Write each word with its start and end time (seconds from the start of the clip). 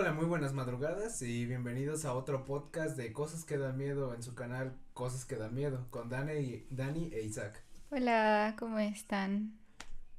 Hola, 0.00 0.12
muy 0.12 0.26
buenas 0.26 0.52
madrugadas 0.52 1.22
y 1.22 1.44
bienvenidos 1.44 2.04
a 2.04 2.14
otro 2.14 2.44
podcast 2.44 2.96
de 2.96 3.12
Cosas 3.12 3.44
que 3.44 3.58
dan 3.58 3.76
miedo 3.76 4.14
en 4.14 4.22
su 4.22 4.36
canal 4.36 4.78
Cosas 4.94 5.24
que 5.24 5.34
dan 5.34 5.56
miedo 5.56 5.88
con 5.90 6.08
Dani, 6.08 6.64
Dani 6.70 7.10
e 7.12 7.22
Isaac. 7.22 7.60
Hola, 7.90 8.54
¿cómo 8.56 8.78
están? 8.78 9.58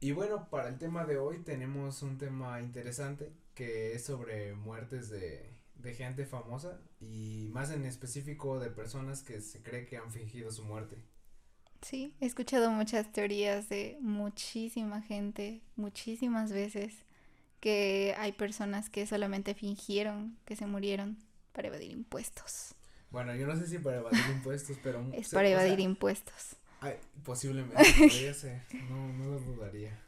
Y 0.02 0.12
bueno, 0.12 0.50
para 0.50 0.68
el 0.68 0.78
tema 0.78 1.05
de 1.05 1.18
hoy 1.18 1.38
tenemos 1.46 2.04
un 2.04 2.18
tema 2.18 2.60
interesante 2.60 3.31
que 3.55 3.94
es 3.94 4.04
sobre 4.04 4.54
muertes 4.54 5.10
de, 5.10 5.50
de 5.75 5.93
gente 5.93 6.25
famosa 6.25 6.82
y 7.00 7.48
más 7.54 7.71
en 7.71 7.86
específico 7.86 8.59
de 8.59 8.71
personas 8.71 9.23
que 9.23 9.39
se 9.39 9.64
cree 9.64 9.86
que 9.86 9.96
han 9.96 10.11
fingido 10.11 10.52
su 10.52 10.66
muerte. 10.66 10.98
Sí, 11.84 12.14
he 12.20 12.25
escuchado 12.25 12.70
muchas 12.70 13.14
teorías 13.14 13.70
de 13.70 13.98
muchísima 14.02 15.02
gente, 15.02 15.61
muchísimas 15.77 16.52
veces, 16.52 17.05
que 17.60 18.16
hay 18.18 18.32
personas 18.32 18.89
que 18.89 19.05
solamente 19.05 19.54
fingieron 19.54 20.38
que 20.46 20.55
se 20.55 20.66
murieron 20.66 21.18
para 21.52 21.67
evadir 21.67 21.91
impuestos. 21.91 22.76
Bueno, 23.12 23.36
yo 23.36 23.48
no 23.48 23.55
sé 23.55 23.67
si 23.67 23.80
para 23.80 23.98
evadir 23.98 24.23
impuestos, 24.31 24.77
pero... 24.84 25.05
Es 25.13 25.30
para 25.30 25.50
evadir 25.50 25.80
impuestos. 25.80 26.55
Ay, 26.81 26.95
posiblemente, 27.23 27.84
podría 27.98 28.34
ser, 28.34 28.64
no, 28.90 29.12
no 29.14 29.26
lo 29.31 29.40
dudaría. 29.40 30.00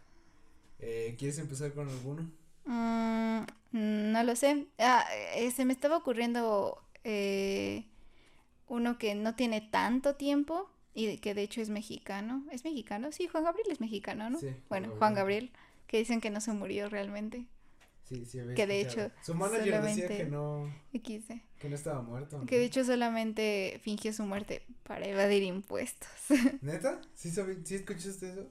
Eh, 0.79 1.15
¿Quieres 1.17 1.37
empezar 1.37 1.73
con 1.73 1.89
alguno? 1.89 2.31
Mm, 2.65 3.41
no 3.71 4.23
lo 4.23 4.35
sé. 4.35 4.67
Ah, 4.77 5.05
eh, 5.35 5.51
se 5.51 5.65
me 5.65 5.73
estaba 5.73 5.97
ocurriendo 5.97 6.81
eh, 7.03 7.85
uno 8.67 8.97
que 8.97 9.15
no 9.15 9.35
tiene 9.35 9.61
tanto 9.61 10.15
tiempo 10.15 10.69
y 10.93 11.17
que 11.17 11.33
de 11.33 11.43
hecho 11.43 11.61
es 11.61 11.69
mexicano. 11.69 12.45
¿Es 12.51 12.63
mexicano? 12.63 13.11
Sí, 13.11 13.27
Juan 13.27 13.43
Gabriel 13.43 13.67
es 13.69 13.81
mexicano, 13.81 14.29
¿no? 14.29 14.39
Sí, 14.39 14.47
bueno, 14.69 14.93
Juan 14.97 15.13
Gabriel, 15.13 15.51
que 15.91 15.97
dicen 15.97 16.21
que 16.21 16.29
no 16.29 16.39
se 16.39 16.53
murió 16.53 16.87
realmente. 16.87 17.45
Sí, 18.05 18.25
sí, 18.25 18.39
que 18.55 18.65
de 18.65 18.81
hecho 18.81 19.11
su 19.21 19.35
manager 19.35 19.81
decía 19.81 20.07
que 20.07 20.25
no 20.25 20.73
XD, 20.93 21.33
que 21.59 21.69
no 21.69 21.75
estaba 21.75 22.01
muerto. 22.01 22.45
Que 22.45 22.57
de 22.57 22.65
hecho 22.65 22.83
solamente 22.83 23.79
fingió 23.83 24.11
su 24.13 24.23
muerte 24.23 24.63
para 24.83 25.05
evadir 25.05 25.43
impuestos. 25.43 26.09
¿Neta? 26.61 27.01
¿Sí, 27.13 27.29
¿sí 27.29 27.75
escuchaste 27.75 28.31
eso? 28.31 28.49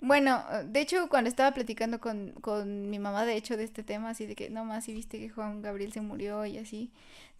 Bueno, 0.00 0.42
de 0.64 0.80
hecho 0.80 1.08
cuando 1.10 1.28
estaba 1.28 1.52
platicando 1.52 2.00
con, 2.00 2.32
con 2.40 2.88
mi 2.88 2.98
mamá 2.98 3.26
de 3.26 3.36
hecho 3.36 3.58
de 3.58 3.64
este 3.64 3.82
tema, 3.82 4.10
así 4.10 4.24
de 4.24 4.34
que 4.34 4.48
no 4.48 4.64
más 4.64 4.86
si 4.86 4.94
viste 4.94 5.18
que 5.18 5.28
Juan 5.28 5.60
Gabriel 5.60 5.92
se 5.92 6.00
murió 6.00 6.46
y 6.46 6.56
así, 6.56 6.90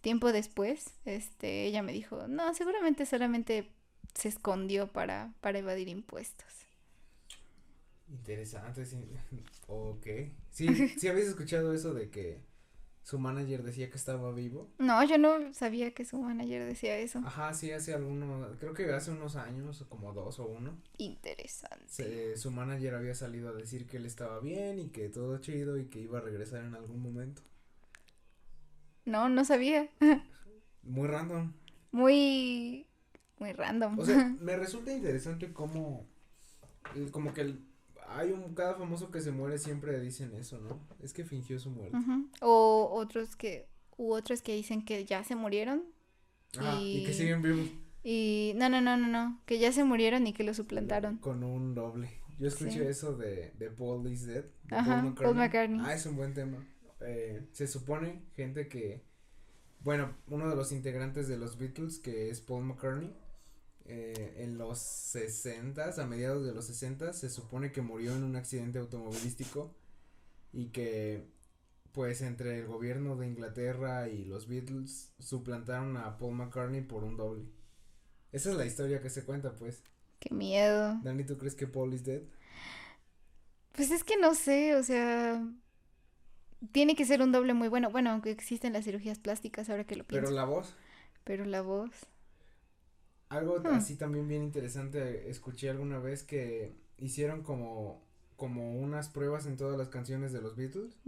tiempo 0.01 0.31
después, 0.31 0.93
este, 1.05 1.65
ella 1.65 1.81
me 1.81 1.91
dijo, 1.91 2.27
no, 2.27 2.53
seguramente 2.53 3.07
solamente 3.07 3.71
se 4.13 4.27
escondió 4.29 4.91
para, 4.91 5.33
para 5.41 5.57
evadir 5.59 5.87
impuestos. 5.87 6.61
Interesante, 8.11 8.85
sí. 8.85 8.97
Ok. 9.67 10.05
Sí, 10.49 10.89
sí 10.89 11.07
habéis 11.07 11.27
escuchado 11.27 11.73
eso 11.73 11.93
de 11.93 12.09
que 12.09 12.41
su 13.03 13.17
manager 13.19 13.63
decía 13.63 13.89
que 13.89 13.97
estaba 13.97 14.31
vivo. 14.31 14.69
No, 14.77 15.03
yo 15.03 15.17
no 15.17 15.53
sabía 15.53 15.93
que 15.93 16.05
su 16.05 16.17
manager 16.21 16.65
decía 16.65 16.97
eso. 16.97 17.19
Ajá, 17.25 17.53
sí, 17.53 17.71
hace 17.71 17.93
algunos, 17.93 18.57
creo 18.59 18.73
que 18.73 18.91
hace 18.91 19.11
unos 19.11 19.37
años, 19.37 19.85
como 19.89 20.13
dos 20.13 20.39
o 20.39 20.45
uno. 20.45 20.77
Interesante. 20.97 22.37
su 22.37 22.51
manager 22.51 22.95
había 22.95 23.15
salido 23.15 23.49
a 23.49 23.53
decir 23.53 23.87
que 23.87 23.97
él 23.97 24.05
estaba 24.05 24.39
bien 24.39 24.79
y 24.79 24.89
que 24.89 25.09
todo 25.09 25.37
chido 25.39 25.77
y 25.77 25.85
que 25.85 25.99
iba 25.99 26.19
a 26.19 26.21
regresar 26.21 26.63
en 26.65 26.75
algún 26.75 27.01
momento. 27.01 27.41
No, 29.05 29.29
no 29.29 29.45
sabía. 29.45 29.89
Muy 30.83 31.07
random. 31.07 31.53
Muy, 31.91 32.87
muy 33.39 33.53
random. 33.53 33.97
O 33.97 34.05
sea, 34.05 34.35
me 34.39 34.57
resulta 34.57 34.93
interesante 34.93 35.51
cómo, 35.53 36.05
como 37.11 37.33
que 37.33 37.41
el 37.41 37.70
hay 38.15 38.31
un 38.31 38.53
cada 38.53 38.75
famoso 38.75 39.11
que 39.11 39.21
se 39.21 39.31
muere 39.31 39.57
siempre 39.57 39.99
dicen 39.99 40.33
eso, 40.35 40.59
¿no? 40.59 40.79
Es 41.01 41.13
que 41.13 41.23
fingió 41.23 41.59
su 41.59 41.69
muerte. 41.69 41.97
O 42.41 42.89
otros 42.93 43.35
que 43.35 43.67
u 43.97 44.13
otros 44.13 44.41
que 44.41 44.55
dicen 44.55 44.83
que 44.83 45.05
ya 45.05 45.23
se 45.23 45.35
murieron. 45.35 45.83
y... 46.79 47.05
que 47.05 47.13
siguen 47.13 47.41
vivos. 47.41 47.69
Y 48.03 48.53
no, 48.55 48.67
no, 48.67 48.81
no, 48.81 48.97
no, 48.97 49.07
no, 49.07 49.41
que 49.45 49.59
ya 49.59 49.71
se 49.71 49.83
murieron 49.83 50.25
y 50.25 50.33
que 50.33 50.43
lo 50.43 50.53
suplantaron. 50.53 51.17
Con 51.17 51.43
un 51.43 51.75
doble. 51.75 52.21
Yo 52.39 52.47
escuché 52.47 52.89
eso 52.89 53.15
de, 53.15 53.53
de 53.59 53.69
Paul 53.69 54.07
is 54.11 54.25
Dead. 54.25 54.45
Ajá, 54.71 55.13
Paul, 55.15 55.35
McCartney. 55.35 55.81
Ah, 55.85 55.93
es 55.93 56.07
un 56.07 56.15
buen 56.15 56.33
tema. 56.33 56.65
Eh, 57.01 57.47
se 57.51 57.67
supone, 57.67 58.23
gente 58.35 58.67
que, 58.67 59.03
bueno, 59.81 60.15
uno 60.27 60.49
de 60.49 60.55
los 60.55 60.71
integrantes 60.71 61.27
de 61.27 61.37
los 61.37 61.59
Beatles, 61.59 61.99
que 61.99 62.31
es 62.31 62.41
Paul 62.41 62.63
McCartney, 62.63 63.15
eh, 63.85 64.35
en 64.37 64.57
los 64.57 64.79
60, 64.79 66.01
a 66.01 66.05
mediados 66.05 66.45
de 66.45 66.53
los 66.53 66.65
60, 66.65 67.13
se 67.13 67.29
supone 67.29 67.71
que 67.71 67.81
murió 67.81 68.15
en 68.15 68.23
un 68.23 68.35
accidente 68.35 68.79
automovilístico 68.79 69.73
y 70.53 70.67
que 70.67 71.25
pues 71.91 72.21
entre 72.21 72.59
el 72.59 72.67
gobierno 72.67 73.15
de 73.17 73.27
Inglaterra 73.27 74.07
y 74.07 74.23
los 74.25 74.47
Beatles 74.47 75.11
suplantaron 75.19 75.97
a 75.97 76.17
Paul 76.17 76.35
McCartney 76.35 76.81
por 76.81 77.03
un 77.03 77.17
doble. 77.17 77.45
Esa 78.31 78.51
es 78.51 78.55
la 78.55 78.65
historia 78.65 79.01
que 79.01 79.09
se 79.09 79.25
cuenta, 79.25 79.55
pues. 79.55 79.83
Qué 80.19 80.33
miedo. 80.33 80.99
Dani, 81.03 81.25
¿tú 81.25 81.37
crees 81.37 81.55
que 81.55 81.67
Paul 81.67 81.93
is 81.93 82.05
dead? 82.05 82.21
Pues 83.73 83.91
es 83.91 84.03
que 84.03 84.17
no 84.17 84.35
sé, 84.35 84.75
o 84.75 84.83
sea, 84.83 85.43
tiene 86.71 86.95
que 86.95 87.05
ser 87.05 87.21
un 87.21 87.31
doble 87.31 87.53
muy 87.53 87.67
bueno. 87.67 87.89
Bueno, 87.89 88.11
aunque 88.11 88.31
existen 88.31 88.73
las 88.73 88.85
cirugías 88.85 89.19
plásticas 89.19 89.69
ahora 89.69 89.83
que 89.85 89.95
lo 89.95 90.05
pienso. 90.05 90.27
Pero 90.27 90.35
la 90.35 90.45
voz. 90.45 90.75
Pero 91.23 91.45
la 91.45 91.61
voz. 91.61 91.91
Algo 93.31 93.61
hmm. 93.61 93.67
así 93.67 93.95
también 93.95 94.27
bien 94.27 94.43
interesante, 94.43 95.29
escuché 95.29 95.69
alguna 95.69 95.99
vez 95.99 96.21
que 96.21 96.75
hicieron 96.97 97.43
como, 97.43 98.03
como 98.35 98.77
unas 98.77 99.07
pruebas 99.07 99.45
en 99.45 99.55
todas 99.55 99.77
las 99.77 99.87
canciones 99.87 100.33
de 100.33 100.41
los 100.41 100.57
Beatles 100.57 100.99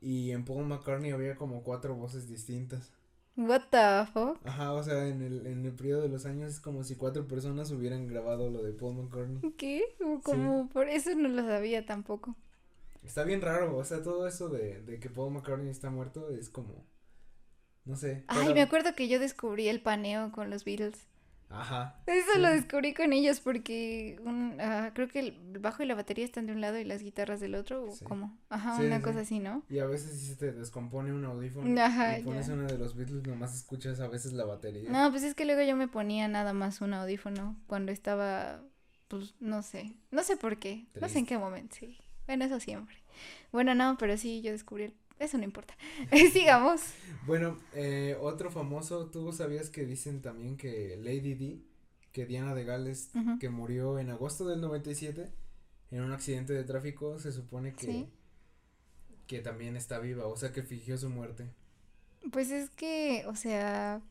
y 0.00 0.30
en 0.30 0.44
Paul 0.44 0.66
McCartney 0.66 1.10
había 1.10 1.34
como 1.34 1.64
cuatro 1.64 1.96
voces 1.96 2.28
distintas. 2.28 2.92
What 3.36 3.62
the 3.70 4.12
fuck? 4.12 4.38
Ajá, 4.46 4.74
o 4.74 4.82
sea, 4.84 5.08
en 5.08 5.22
el, 5.22 5.44
en 5.48 5.66
el 5.66 5.72
periodo 5.72 6.02
de 6.02 6.08
los 6.08 6.24
años 6.24 6.52
es 6.52 6.60
como 6.60 6.84
si 6.84 6.94
cuatro 6.94 7.26
personas 7.26 7.72
hubieran 7.72 8.06
grabado 8.06 8.48
lo 8.48 8.62
de 8.62 8.72
Paul 8.72 9.02
McCartney. 9.02 9.52
¿Qué? 9.58 9.82
Como 10.22 10.68
por 10.68 10.88
eso 10.88 11.16
no 11.16 11.28
lo 11.28 11.42
sabía 11.42 11.84
tampoco. 11.84 12.36
Está 13.02 13.24
bien 13.24 13.40
raro, 13.40 13.76
o 13.76 13.84
sea, 13.84 14.04
todo 14.04 14.28
eso 14.28 14.48
de, 14.48 14.82
de 14.82 15.00
que 15.00 15.10
Paul 15.10 15.32
McCartney 15.32 15.70
está 15.70 15.90
muerto 15.90 16.30
es 16.30 16.48
como, 16.48 16.86
no 17.84 17.96
sé. 17.96 18.22
Ay, 18.28 18.54
me 18.54 18.62
acuerdo 18.62 18.94
que 18.94 19.08
yo 19.08 19.18
descubrí 19.18 19.66
el 19.66 19.82
paneo 19.82 20.30
con 20.30 20.48
los 20.48 20.64
Beatles. 20.64 21.08
Ajá. 21.48 22.02
Eso 22.06 22.38
lo 22.38 22.50
descubrí 22.50 22.92
con 22.92 23.12
ellos 23.12 23.40
porque 23.40 24.18
un, 24.24 24.60
uh, 24.60 24.92
creo 24.94 25.08
que 25.08 25.20
el 25.20 25.58
bajo 25.60 25.82
y 25.82 25.86
la 25.86 25.94
batería 25.94 26.24
están 26.24 26.46
de 26.46 26.52
un 26.52 26.60
lado 26.60 26.78
y 26.78 26.84
las 26.84 27.02
guitarras 27.02 27.40
del 27.40 27.54
otro, 27.54 27.84
o 27.84 28.04
como, 28.04 28.36
ajá, 28.48 28.76
una 28.80 29.00
cosa 29.00 29.20
así, 29.20 29.38
¿no? 29.38 29.62
Y 29.68 29.78
a 29.78 29.86
veces 29.86 30.18
si 30.18 30.26
se 30.26 30.36
te 30.36 30.52
descompone 30.52 31.12
un 31.12 31.24
audífono 31.24 31.80
ajá, 31.80 32.18
y 32.18 32.24
pones 32.24 32.48
uno 32.48 32.66
de 32.66 32.78
los 32.78 32.96
Beatles, 32.96 33.26
nomás 33.26 33.54
escuchas 33.54 34.00
a 34.00 34.08
veces 34.08 34.32
la 34.32 34.44
batería. 34.44 34.90
No, 34.90 35.10
pues 35.10 35.22
es 35.22 35.34
que 35.34 35.44
luego 35.44 35.62
yo 35.62 35.76
me 35.76 35.88
ponía 35.88 36.26
nada 36.28 36.52
más 36.52 36.80
un 36.80 36.94
audífono 36.94 37.56
cuando 37.66 37.92
estaba, 37.92 38.62
pues, 39.08 39.34
no 39.38 39.62
sé, 39.62 39.94
no 40.10 40.22
sé 40.24 40.36
por 40.36 40.58
qué, 40.58 40.86
no 41.00 41.08
sé 41.08 41.20
en 41.20 41.26
qué 41.26 41.38
momento, 41.38 41.76
sí, 41.78 41.98
bueno, 42.26 42.44
eso 42.44 42.58
siempre. 42.58 42.96
Bueno, 43.52 43.74
no, 43.74 43.96
pero 43.98 44.16
sí, 44.18 44.42
yo 44.42 44.50
descubrí 44.50 44.84
el 44.84 44.94
eso 45.18 45.38
no 45.38 45.44
importa. 45.44 45.76
Sigamos. 46.32 46.82
bueno, 47.26 47.58
eh, 47.74 48.16
otro 48.20 48.50
famoso, 48.50 49.06
¿tú 49.06 49.32
sabías 49.32 49.70
que 49.70 49.84
dicen 49.84 50.22
también 50.22 50.56
que 50.56 50.96
Lady 50.96 51.34
D, 51.34 51.60
que 52.12 52.26
Diana 52.26 52.54
de 52.54 52.64
Gales, 52.64 53.10
que 53.40 53.48
murió 53.48 53.98
en 53.98 54.10
agosto 54.10 54.46
del 54.46 54.60
97 54.60 55.32
en 55.90 56.02
un 56.02 56.12
accidente 56.12 56.52
de 56.52 56.64
tráfico, 56.64 57.18
se 57.18 57.32
supone 57.32 57.74
que, 57.74 58.08
que 59.26 59.40
también 59.40 59.76
está 59.76 59.98
viva, 59.98 60.26
o 60.26 60.36
sea 60.36 60.52
que 60.52 60.62
fingió 60.62 60.98
su 60.98 61.08
muerte. 61.08 61.48
Pues 62.32 62.50
es 62.50 62.70
que, 62.70 63.24
o 63.26 63.36
sea, 63.36 64.02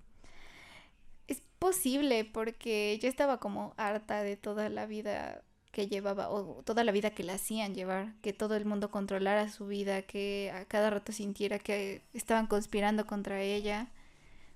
es 1.28 1.42
posible 1.60 2.24
porque 2.26 2.98
yo 3.02 3.10
estaba 3.10 3.40
como 3.40 3.74
harta 3.78 4.24
de 4.24 4.38
toda 4.38 4.70
la 4.70 4.86
vida 4.86 5.44
que 5.75 5.88
llevaba, 5.88 6.30
o 6.30 6.63
toda 6.63 6.86
la 6.86 6.94
vida 6.94 7.09
que 7.09 7.25
la 7.25 7.34
hacían 7.34 7.75
llevar, 7.75 8.13
que 8.22 8.31
todo 8.31 8.56
el 8.56 8.63
mundo 8.63 8.91
controlara 8.91 9.50
su 9.50 9.68
vida, 9.68 10.03
que 10.03 10.50
a 10.56 10.63
cada 10.63 10.90
rato 10.90 11.12
sintiera 11.12 11.59
que 11.59 12.02
estaban 12.13 12.47
conspirando 12.47 13.06
contra 13.06 13.42
ella. 13.42 13.92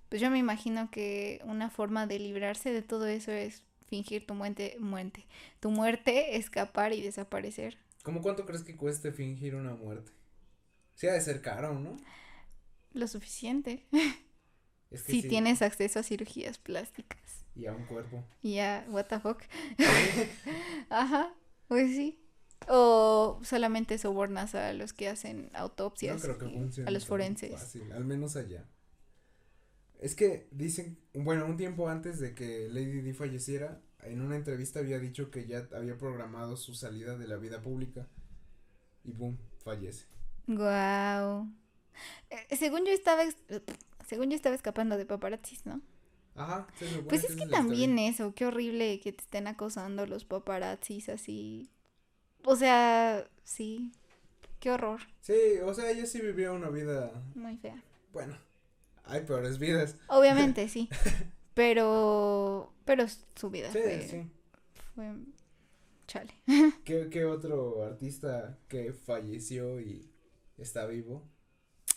Pues 0.08 0.22
yo 0.22 0.32
me 0.32 0.38
imagino 0.38 0.90
que 0.92 1.42
una 1.44 1.70
forma 1.70 2.08
de 2.08 2.20
librarse 2.20 2.72
de 2.72 2.84
todo 2.84 3.06
eso 3.06 3.34
es 3.34 3.64
fingir 3.90 4.26
tu 4.26 4.34
muerte, 4.34 4.78
muerte, 4.80 5.26
tu 5.60 5.72
muerte, 5.72 6.38
escapar 6.38 6.94
y 6.94 7.02
desaparecer. 7.02 7.78
¿Cómo 8.04 8.22
cuánto 8.22 8.46
crees 8.46 8.64
que 8.64 8.78
cueste 8.78 9.12
fingir 9.12 9.56
una 9.56 9.76
muerte? 9.76 10.14
Sí 10.96 11.08
ha 11.08 11.12
de 11.12 11.20
ser 11.20 11.42
caro, 11.42 11.78
¿no? 11.78 11.98
Lo 12.94 13.10
suficiente. 13.10 13.86
si 14.94 15.22
tienes 15.22 15.62
acceso 15.62 16.00
a 16.00 16.04
cirugías 16.04 16.58
plásticas. 16.58 17.46
Y 17.56 17.66
a 17.66 17.74
un 17.74 17.86
cuerpo. 17.86 18.24
Y 18.42 18.60
a 18.60 18.86
what 18.90 19.06
the 19.06 19.20
fuck. 19.20 19.44
Ajá, 20.90 21.34
pues 21.68 21.92
sí. 21.92 22.20
O 22.68 23.40
solamente 23.44 23.98
sobornas 23.98 24.56
a 24.56 24.74
los 24.74 24.94
que 24.94 25.10
hacen 25.10 25.50
autopsias. 25.54 26.16
No 26.16 26.36
creo 26.38 26.72
que 26.74 26.84
A 26.86 26.92
los 26.92 27.06
forenses. 27.06 27.52
Fácil, 27.52 27.92
al 27.92 28.06
menos 28.06 28.36
allá. 28.36 28.66
Es 30.00 30.16
que 30.16 30.48
dicen, 30.52 30.98
bueno, 31.14 31.46
un 31.46 31.58
tiempo 31.58 31.90
antes 31.90 32.20
de 32.20 32.34
que 32.34 32.70
Lady 32.70 33.02
Di 33.02 33.14
falleciera, 33.14 33.82
en 34.04 34.22
una 34.22 34.38
entrevista 34.38 34.80
había 34.80 35.00
dicho 35.00 35.30
que 35.30 35.46
ya 35.46 35.68
había 35.74 35.98
programado 35.98 36.56
su 36.56 36.74
salida 36.74 37.18
de 37.18 37.28
la 37.28 37.36
vida 37.36 37.62
pública. 37.62 38.08
Y 39.04 39.12
boom, 39.12 39.38
fallece. 39.64 40.06
Wow. 40.48 41.52
Eh, 42.30 42.56
según 42.56 42.86
yo 42.86 42.92
estaba, 42.92 43.24
según 44.10 44.30
yo 44.32 44.36
estaba 44.38 44.56
escapando 44.56 44.98
de 44.98 45.06
paparazzis, 45.08 45.66
¿no? 45.68 45.82
Ajá, 46.36 46.68
se 46.76 46.86
Pues 47.08 47.22
que 47.22 47.28
es 47.28 47.36
que 47.36 47.46
historia. 47.46 47.58
también 47.58 48.00
eso, 48.00 48.34
qué 48.36 48.46
horrible 48.46 49.00
que 49.02 49.12
te 49.14 49.22
estén 49.24 49.48
acosando 49.48 50.06
los 50.06 50.26
paparazzis 50.26 51.10
así. 51.10 51.70
O 52.46 52.56
sea, 52.58 53.28
sí, 53.44 53.92
qué 54.60 54.72
horror, 54.72 55.02
Sí, 55.22 55.34
o 55.64 55.74
sea, 55.74 55.92
ella 55.92 56.06
sí 56.06 56.22
vivía 56.22 56.52
una 56.52 56.70
vida, 56.70 57.12
muy 57.36 57.58
fea. 57.58 57.84
bueno, 58.14 58.38
hay 59.06 59.22
peores 59.22 59.60
vidas. 59.60 59.96
Obviamente, 60.08 60.68
sí. 60.70 60.90
Pero, 61.54 62.74
pero 62.86 63.06
su 63.36 63.50
vida 63.50 63.70
Sí, 63.72 63.80
fue, 63.82 64.02
sí. 64.02 64.32
fue 64.96 65.14
chale. 66.08 66.34
¿Qué, 66.84 67.10
¿Qué 67.10 67.24
otro 67.26 67.84
artista 67.86 68.60
que 68.68 68.92
falleció 68.94 69.80
y 69.80 70.12
está 70.58 70.86
vivo? 70.86 71.30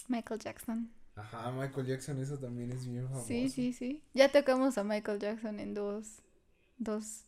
Michael 0.08 0.38
Jackson. 0.38 0.92
Ajá, 1.14 1.52
Michael 1.52 1.86
Jackson, 1.86 2.18
eso 2.18 2.38
también 2.38 2.72
es 2.72 2.86
bien 2.86 3.06
famoso. 3.08 3.26
Sí, 3.26 3.48
sí, 3.50 3.72
sí. 3.72 4.02
Ya 4.14 4.30
tocamos 4.30 4.78
a 4.78 4.84
Michael 4.84 5.18
Jackson 5.18 5.60
en 5.60 5.74
dos, 5.74 6.22
dos. 6.78 7.24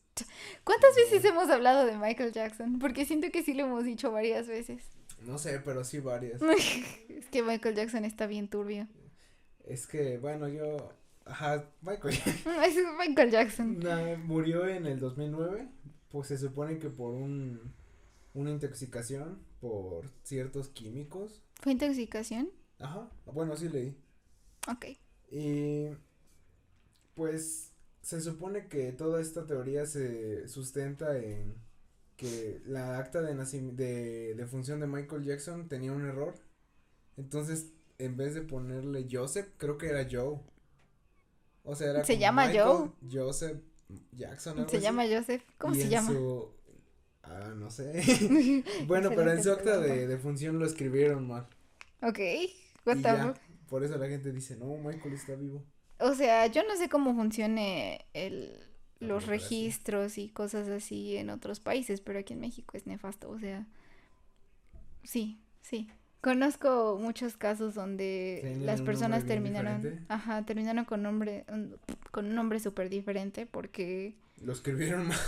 ¿Cuántas 0.63 0.95
veces 0.97 1.25
hemos 1.25 1.51
hablado 1.51 1.85
de 1.85 1.99
Michael 1.99 2.33
Jackson? 2.33 2.79
Porque 2.79 3.05
siento 3.05 3.31
que 3.31 3.43
sí 3.43 3.53
lo 3.53 3.65
hemos 3.65 3.85
dicho 3.85 4.11
varias 4.11 4.47
veces. 4.47 4.85
No 5.21 5.39
sé, 5.39 5.61
pero 5.61 5.85
sí 5.85 6.01
varias. 6.01 6.41
es 7.09 7.27
que 7.27 7.43
Michael 7.43 7.75
Jackson 7.75 8.05
está 8.05 8.27
bien 8.27 8.49
turbio. 8.49 8.89
Es 9.67 9.87
que, 9.87 10.19
bueno, 10.19 10.49
yo, 10.49 10.93
ajá, 11.25 11.69
Michael 11.83 12.15
Es 12.65 12.77
Michael 12.99 13.31
Jackson. 13.31 13.81
Murió 14.25 14.67
en 14.67 14.87
el 14.87 14.99
2009, 14.99 15.69
pues 16.11 16.29
se 16.29 16.39
supone 16.39 16.79
que 16.79 16.91
por 16.91 17.13
un, 17.13 17.75
una 18.35 18.51
intoxicación 18.51 19.39
por 19.61 20.11
ciertos 20.23 20.69
químicos. 20.69 21.43
¿Fue 21.61 21.73
intoxicación? 21.73 22.51
Ajá, 22.79 23.11
bueno, 23.27 23.57
sí 23.57 23.69
leí. 23.69 23.97
Ok. 24.69 24.87
Y 25.31 25.89
pues 27.15 27.73
se 28.03 28.21
supone 28.21 28.69
que 28.69 28.93
toda 28.93 29.21
esta 29.21 29.47
teoría 29.47 29.87
se 29.87 30.47
sustenta 30.49 31.17
en 31.19 31.55
que 32.17 32.61
la 32.67 32.99
acta 32.99 33.21
de 33.23 33.35
de, 33.35 34.35
de 34.35 34.47
función 34.47 34.81
de 34.81 34.87
Michael 34.87 35.25
Jackson 35.25 35.69
tenía 35.69 35.93
un 35.93 36.05
error. 36.07 36.35
Entonces, 37.17 37.69
en 37.99 38.17
vez 38.17 38.35
de 38.35 38.43
ponerle 38.43 39.07
Joseph, 39.11 39.49
creo 39.57 39.79
que 39.79 39.89
era 39.89 40.07
Joe. 40.11 40.39
O 41.65 41.75
sea, 41.75 41.91
era 41.91 42.05
Se 42.05 42.19
llama 42.19 42.47
Michael 42.47 42.69
Joe. 42.69 42.91
Joseph 43.11 43.59
Jackson. 44.13 44.59
algo 44.59 44.71
Se 44.71 44.77
así. 44.77 44.85
llama 44.85 45.05
Joseph. 45.09 45.43
¿Cómo 45.59 45.75
Y 45.75 45.79
se 45.79 45.85
en 45.85 45.91
llama? 45.91 46.09
su- 46.13 46.51
Ah, 47.23 47.53
no 47.57 47.71
sé. 47.71 48.65
bueno, 48.87 49.09
pero 49.15 49.33
en 49.33 49.43
su 49.43 49.51
acta 49.51 49.79
de, 49.81 50.07
de 50.07 50.19
función 50.19 50.59
lo 50.59 50.67
escribieron 50.67 51.27
mal. 51.27 51.47
Ok. 52.03 52.19
What 52.87 52.99
y 52.99 53.03
the 53.03 53.13
ya, 53.13 53.35
fuck? 53.35 53.39
por 53.69 53.85
eso 53.85 53.97
la 53.99 54.09
gente 54.09 54.33
dice, 54.33 54.57
no, 54.57 54.77
Michael 54.79 55.15
está 55.15 55.35
vivo. 55.37 55.65
O 55.99 56.15
sea, 56.15 56.47
yo 56.49 56.63
no 56.67 56.77
sé 56.77 56.89
cómo 56.89 57.15
funcione 57.15 58.07
el, 58.15 58.53
los 59.01 59.27
registros 59.27 60.19
y 60.19 60.29
cosas 60.29 60.69
así 60.69 61.17
en 61.17 61.31
otros 61.31 61.61
países, 61.61 62.01
pero 62.01 62.19
aquí 62.19 62.33
en 62.35 62.41
México 62.41 62.77
es 62.77 62.87
nefasto. 62.87 63.31
O 63.31 63.39
sea, 63.39 63.67
sí, 65.03 65.41
sí. 65.61 65.89
Conozco 66.21 66.99
muchos 67.01 67.37
casos 67.37 67.75
donde 67.75 68.47
las 68.61 68.81
personas 68.81 69.27
terminaron, 69.27 69.83
diferente. 69.83 70.07
ajá, 70.09 70.43
terminaron 70.47 70.87
con 70.87 71.03
nombre, 71.03 71.45
con 72.11 72.27
un 72.27 72.35
nombre 72.35 72.61
súper 72.61 72.89
diferente 72.89 73.45
porque, 73.47 74.17
Lo 74.43 74.53
escribieron 74.53 75.09
mal. 75.09 75.19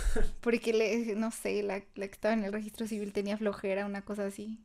porque 0.41 0.73
le, 0.73 1.15
no 1.15 1.31
sé, 1.31 1.61
la, 1.63 1.83
la 1.95 2.07
que 2.07 2.13
estaba 2.13 2.33
en 2.33 2.43
el 2.43 2.53
registro 2.53 2.87
civil 2.87 3.13
tenía 3.13 3.37
flojera, 3.37 3.85
una 3.85 4.03
cosa 4.03 4.25
así. 4.25 4.59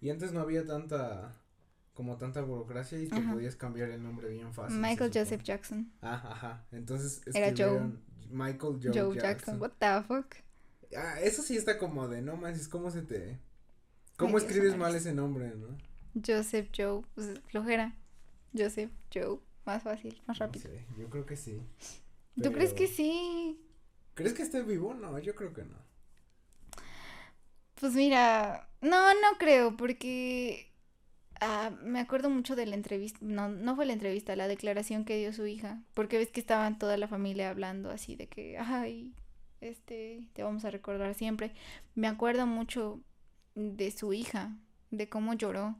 Y 0.00 0.10
antes 0.10 0.32
no 0.32 0.40
había 0.40 0.64
tanta, 0.64 1.34
como 1.94 2.16
tanta 2.16 2.42
burocracia 2.42 3.00
y 3.00 3.08
te 3.08 3.16
Ajá. 3.16 3.32
podías 3.32 3.56
cambiar 3.56 3.90
el 3.90 4.02
nombre 4.02 4.28
bien 4.28 4.52
fácil. 4.52 4.78
Michael. 4.78 5.10
Joseph 5.14 5.42
Jackson, 5.42 5.92
Ah, 6.02 6.22
ajá. 6.32 6.66
Entonces 6.72 7.22
Era 7.32 7.52
Joe. 7.56 7.92
Michael 8.30 8.80
Joe, 8.82 8.92
Joe, 8.92 9.14
Jackson. 9.14 9.58
Jackson. 9.58 9.60
what 9.60 9.70
the 9.78 10.02
fuck. 10.06 10.34
Ah, 10.96 11.20
eso 11.20 11.42
sí 11.42 11.56
está 11.56 11.78
como 11.78 12.08
de, 12.08 12.20
no 12.22 12.36
manches, 12.36 12.68
¿cómo 12.68 12.90
se 12.90 13.02
te, 13.02 13.38
cómo 14.16 14.38
escribes 14.38 14.72
no 14.72 14.78
mal 14.78 14.94
ese 14.94 15.12
nombre, 15.12 15.54
no? 15.56 15.76
Joseph 16.24 16.68
Joe, 16.76 17.02
pues, 17.14 17.40
flojera. 17.48 17.94
Joseph 18.56 18.90
Joe, 19.12 19.40
más 19.66 19.82
fácil, 19.82 20.20
más 20.26 20.38
No 20.38 20.46
rápido. 20.46 20.68
sé, 20.68 20.84
yo 20.96 21.10
creo 21.10 21.26
que 21.26 21.36
sí. 21.36 21.60
¿Tú 22.40 22.52
crees 22.52 22.72
que 22.72 22.86
sí? 22.86 23.60
¿Crees 24.14 24.32
que 24.32 24.42
esté 24.42 24.62
vivo? 24.62 24.94
No, 24.94 25.18
yo 25.18 25.34
creo 25.34 25.52
que 25.52 25.64
no. 25.64 25.76
Pues 27.80 27.94
mira, 27.94 28.68
no, 28.80 29.14
no 29.14 29.38
creo, 29.38 29.76
porque 29.76 30.72
ah, 31.40 31.70
me 31.82 32.00
acuerdo 32.00 32.30
mucho 32.30 32.56
de 32.56 32.66
la 32.66 32.74
entrevista, 32.74 33.18
no, 33.22 33.48
no 33.48 33.76
fue 33.76 33.86
la 33.86 33.92
entrevista, 33.92 34.36
la 34.36 34.48
declaración 34.48 35.04
que 35.04 35.18
dio 35.18 35.32
su 35.32 35.46
hija, 35.46 35.82
porque 35.94 36.18
ves 36.18 36.30
que 36.30 36.40
estaban 36.40 36.78
toda 36.78 36.96
la 36.96 37.08
familia 37.08 37.50
hablando 37.50 37.90
así 37.90 38.16
de 38.16 38.28
que, 38.28 38.58
ay, 38.58 39.14
este, 39.60 40.28
te 40.32 40.42
vamos 40.42 40.64
a 40.64 40.70
recordar 40.70 41.14
siempre. 41.14 41.52
Me 41.94 42.06
acuerdo 42.06 42.46
mucho 42.46 43.00
de 43.54 43.90
su 43.90 44.12
hija, 44.12 44.56
de 44.90 45.08
cómo 45.08 45.34
lloró, 45.34 45.76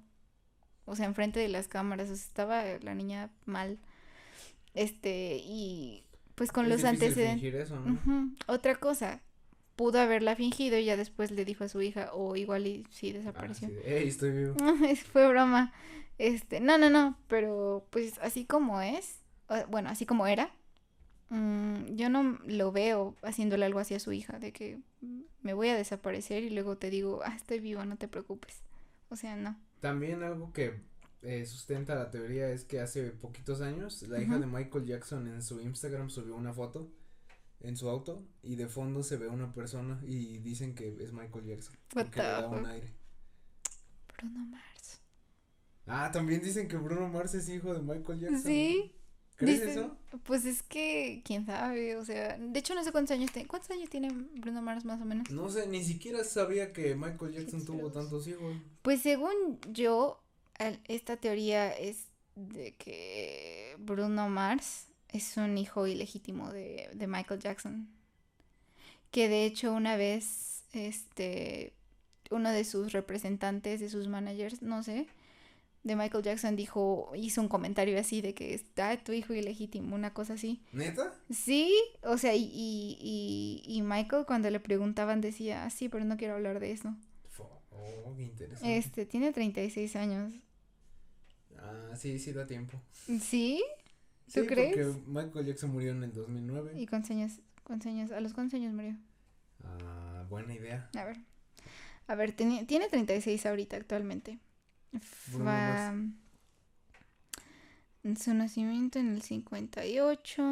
o 0.86 0.96
sea, 0.96 1.06
enfrente 1.06 1.40
de 1.40 1.48
las 1.48 1.68
cámaras, 1.68 2.10
o 2.10 2.16
sea, 2.16 2.24
estaba 2.24 2.64
la 2.82 2.94
niña 2.94 3.30
mal, 3.46 3.78
este, 4.74 5.38
y 5.42 6.04
pues 6.34 6.50
con 6.50 6.66
Es 6.66 6.72
los 6.72 6.84
antecedentes. 6.84 7.54
eso, 7.54 7.78
¿no? 7.80 8.34
Otra 8.48 8.74
cosa, 8.76 9.22
pudo 9.76 10.00
haberla 10.00 10.36
fingido 10.36 10.78
y 10.78 10.84
ya 10.84 10.96
después 10.96 11.30
le 11.30 11.44
dijo 11.44 11.64
a 11.64 11.68
su 11.68 11.82
hija, 11.82 12.10
o 12.14 12.36
igual 12.36 12.66
y 12.66 12.86
sí 12.90 13.10
Ah, 13.10 13.18
desapareció. 13.18 13.68
sí 13.68 13.74
Ey, 13.84 14.08
estoy 14.08 14.30
vivo. 14.32 14.54
Fue 15.12 15.28
broma. 15.28 15.72
Este, 16.18 16.60
no, 16.60 16.78
no, 16.78 16.90
no, 16.90 17.18
pero 17.28 17.86
pues 17.90 18.18
así 18.20 18.44
como 18.44 18.80
es, 18.80 19.20
o- 19.48 19.66
bueno, 19.68 19.88
así 19.90 20.06
como 20.06 20.26
era, 20.26 20.50
mm, 21.30 21.96
yo 21.96 22.08
no 22.10 22.38
lo 22.46 22.72
veo 22.72 23.16
haciéndole 23.22 23.64
algo 23.64 23.78
así 23.80 23.94
a 23.94 24.00
su 24.00 24.12
hija, 24.12 24.38
de 24.38 24.52
que 24.52 24.78
me 25.42 25.54
voy 25.54 25.68
a 25.68 25.76
desaparecer 25.76 26.42
y 26.44 26.50
luego 26.50 26.76
te 26.78 26.90
digo, 26.90 27.20
ah, 27.24 27.34
estoy 27.36 27.60
viva, 27.60 27.84
no 27.84 27.96
te 27.96 28.08
preocupes. 28.08 28.62
O 29.10 29.16
sea, 29.16 29.36
no. 29.36 29.56
También 29.80 30.22
algo 30.22 30.52
que 30.52 30.80
eh, 31.22 31.46
sustenta 31.46 31.94
la 31.94 32.10
teoría 32.10 32.48
es 32.50 32.64
que 32.64 32.80
hace 32.80 33.10
poquitos 33.10 33.60
años 33.60 34.02
la 34.02 34.20
hija 34.22 34.38
de 34.38 34.46
Michael 34.46 34.86
Jackson 34.86 35.26
en 35.28 35.42
su 35.42 35.60
Instagram 35.60 36.10
subió 36.10 36.36
una 36.36 36.52
foto 36.52 36.90
en 37.64 37.76
su 37.76 37.88
auto 37.88 38.22
y 38.42 38.56
de 38.56 38.68
fondo 38.68 39.02
se 39.02 39.16
ve 39.16 39.26
una 39.28 39.52
persona 39.52 40.00
y 40.06 40.38
dicen 40.38 40.74
que 40.74 40.88
es 41.02 41.12
Michael 41.12 41.46
Jackson 41.46 41.74
What 41.94 42.04
porque 42.04 42.20
le 42.20 42.26
da 42.26 42.48
un 42.48 42.66
aire. 42.66 42.92
Bruno 44.16 44.46
Mars. 44.46 45.00
Ah, 45.86 46.10
también 46.12 46.40
dicen 46.42 46.68
que 46.68 46.76
Bruno 46.76 47.08
Mars 47.08 47.34
es 47.34 47.48
hijo 47.48 47.74
de 47.74 47.80
Michael 47.82 48.20
Jackson. 48.20 48.42
Sí. 48.42 48.92
¿Crees 49.36 49.62
Dicen- 49.62 49.70
eso? 49.70 49.96
Pues 50.22 50.44
es 50.44 50.62
que, 50.62 51.20
quién 51.24 51.44
sabe, 51.44 51.96
o 51.96 52.04
sea, 52.04 52.38
de 52.38 52.56
hecho 52.58 52.72
no 52.76 52.84
sé 52.84 52.92
cuántos 52.92 53.16
años 53.16 53.32
tiene, 53.32 53.48
¿cuántos 53.48 53.68
años 53.72 53.90
tiene 53.90 54.08
Bruno 54.36 54.62
Mars 54.62 54.84
más 54.84 55.00
o 55.02 55.04
menos? 55.04 55.28
No 55.30 55.48
sé, 55.50 55.66
ni 55.66 55.82
siquiera 55.82 56.22
sabía 56.22 56.72
que 56.72 56.94
Michael 56.94 57.32
Jackson 57.32 57.60
Sí, 57.60 57.66
tuvo 57.66 57.90
tantos 57.90 58.28
hijos. 58.28 58.54
Pues 58.82 59.00
según 59.02 59.58
yo, 59.72 60.22
esta 60.86 61.16
teoría 61.16 61.72
es 61.72 62.06
de 62.36 62.76
que 62.76 63.74
Bruno 63.80 64.28
Mars 64.28 64.86
es 65.14 65.36
un 65.36 65.56
hijo 65.56 65.86
ilegítimo 65.86 66.52
de, 66.52 66.90
de 66.92 67.06
Michael 67.06 67.40
Jackson. 67.40 67.88
Que 69.10 69.28
de 69.28 69.46
hecho 69.46 69.72
una 69.72 69.96
vez, 69.96 70.64
este, 70.72 71.72
uno 72.30 72.50
de 72.50 72.64
sus 72.64 72.92
representantes, 72.92 73.80
de 73.80 73.88
sus 73.88 74.08
managers, 74.08 74.60
no 74.60 74.82
sé, 74.82 75.06
de 75.84 75.96
Michael 75.96 76.24
Jackson 76.24 76.56
dijo, 76.56 77.12
hizo 77.14 77.40
un 77.42 77.48
comentario 77.48 77.98
así 77.98 78.22
de 78.22 78.34
que 78.34 78.54
está 78.54 78.96
tu 79.04 79.12
hijo 79.12 79.34
ilegítimo, 79.34 79.94
una 79.94 80.12
cosa 80.12 80.32
así. 80.34 80.62
¿Neta? 80.72 81.14
Sí, 81.30 81.72
o 82.02 82.18
sea, 82.18 82.34
y, 82.34 82.50
y, 82.52 82.98
y, 83.00 83.62
y 83.66 83.82
Michael 83.82 84.24
cuando 84.26 84.50
le 84.50 84.60
preguntaban 84.60 85.20
decía, 85.20 85.64
ah, 85.64 85.70
sí, 85.70 85.88
pero 85.88 86.04
no 86.04 86.16
quiero 86.16 86.34
hablar 86.34 86.58
de 86.58 86.72
eso. 86.72 86.94
Oh, 87.70 88.14
qué 88.16 88.22
interesante. 88.22 88.76
Este, 88.76 89.06
tiene 89.06 89.32
36 89.32 89.94
años. 89.96 90.32
Ah, 91.58 91.94
sí, 91.96 92.18
sí 92.18 92.32
da 92.32 92.46
tiempo. 92.46 92.80
¿Sí? 93.20 93.62
¿Tú 94.32 94.40
Sí, 94.40 94.46
crees? 94.46 94.86
porque 94.86 95.02
Michael 95.06 95.46
Jackson 95.46 95.70
murió 95.70 95.92
en 95.92 96.02
el 96.02 96.12
2009. 96.12 96.72
¿Y 96.80 96.86
cuántos 96.86 97.10
años, 97.10 97.32
cuántos 97.62 97.86
años, 97.88 98.10
a 98.12 98.20
los 98.20 98.32
cuántos 98.32 98.54
años 98.54 98.72
murió? 98.72 98.96
Ah, 99.64 100.24
buena 100.28 100.54
idea. 100.54 100.88
A 100.96 101.04
ver. 101.04 101.18
A 102.06 102.14
ver, 102.14 102.36
teni- 102.36 102.66
tiene 102.66 102.88
36 102.88 103.46
ahorita 103.46 103.76
actualmente. 103.76 104.38
Fa- 105.00 105.94
Su 108.18 108.34
nacimiento 108.34 108.98
en 108.98 109.14
el 109.14 109.22
58, 109.22 110.42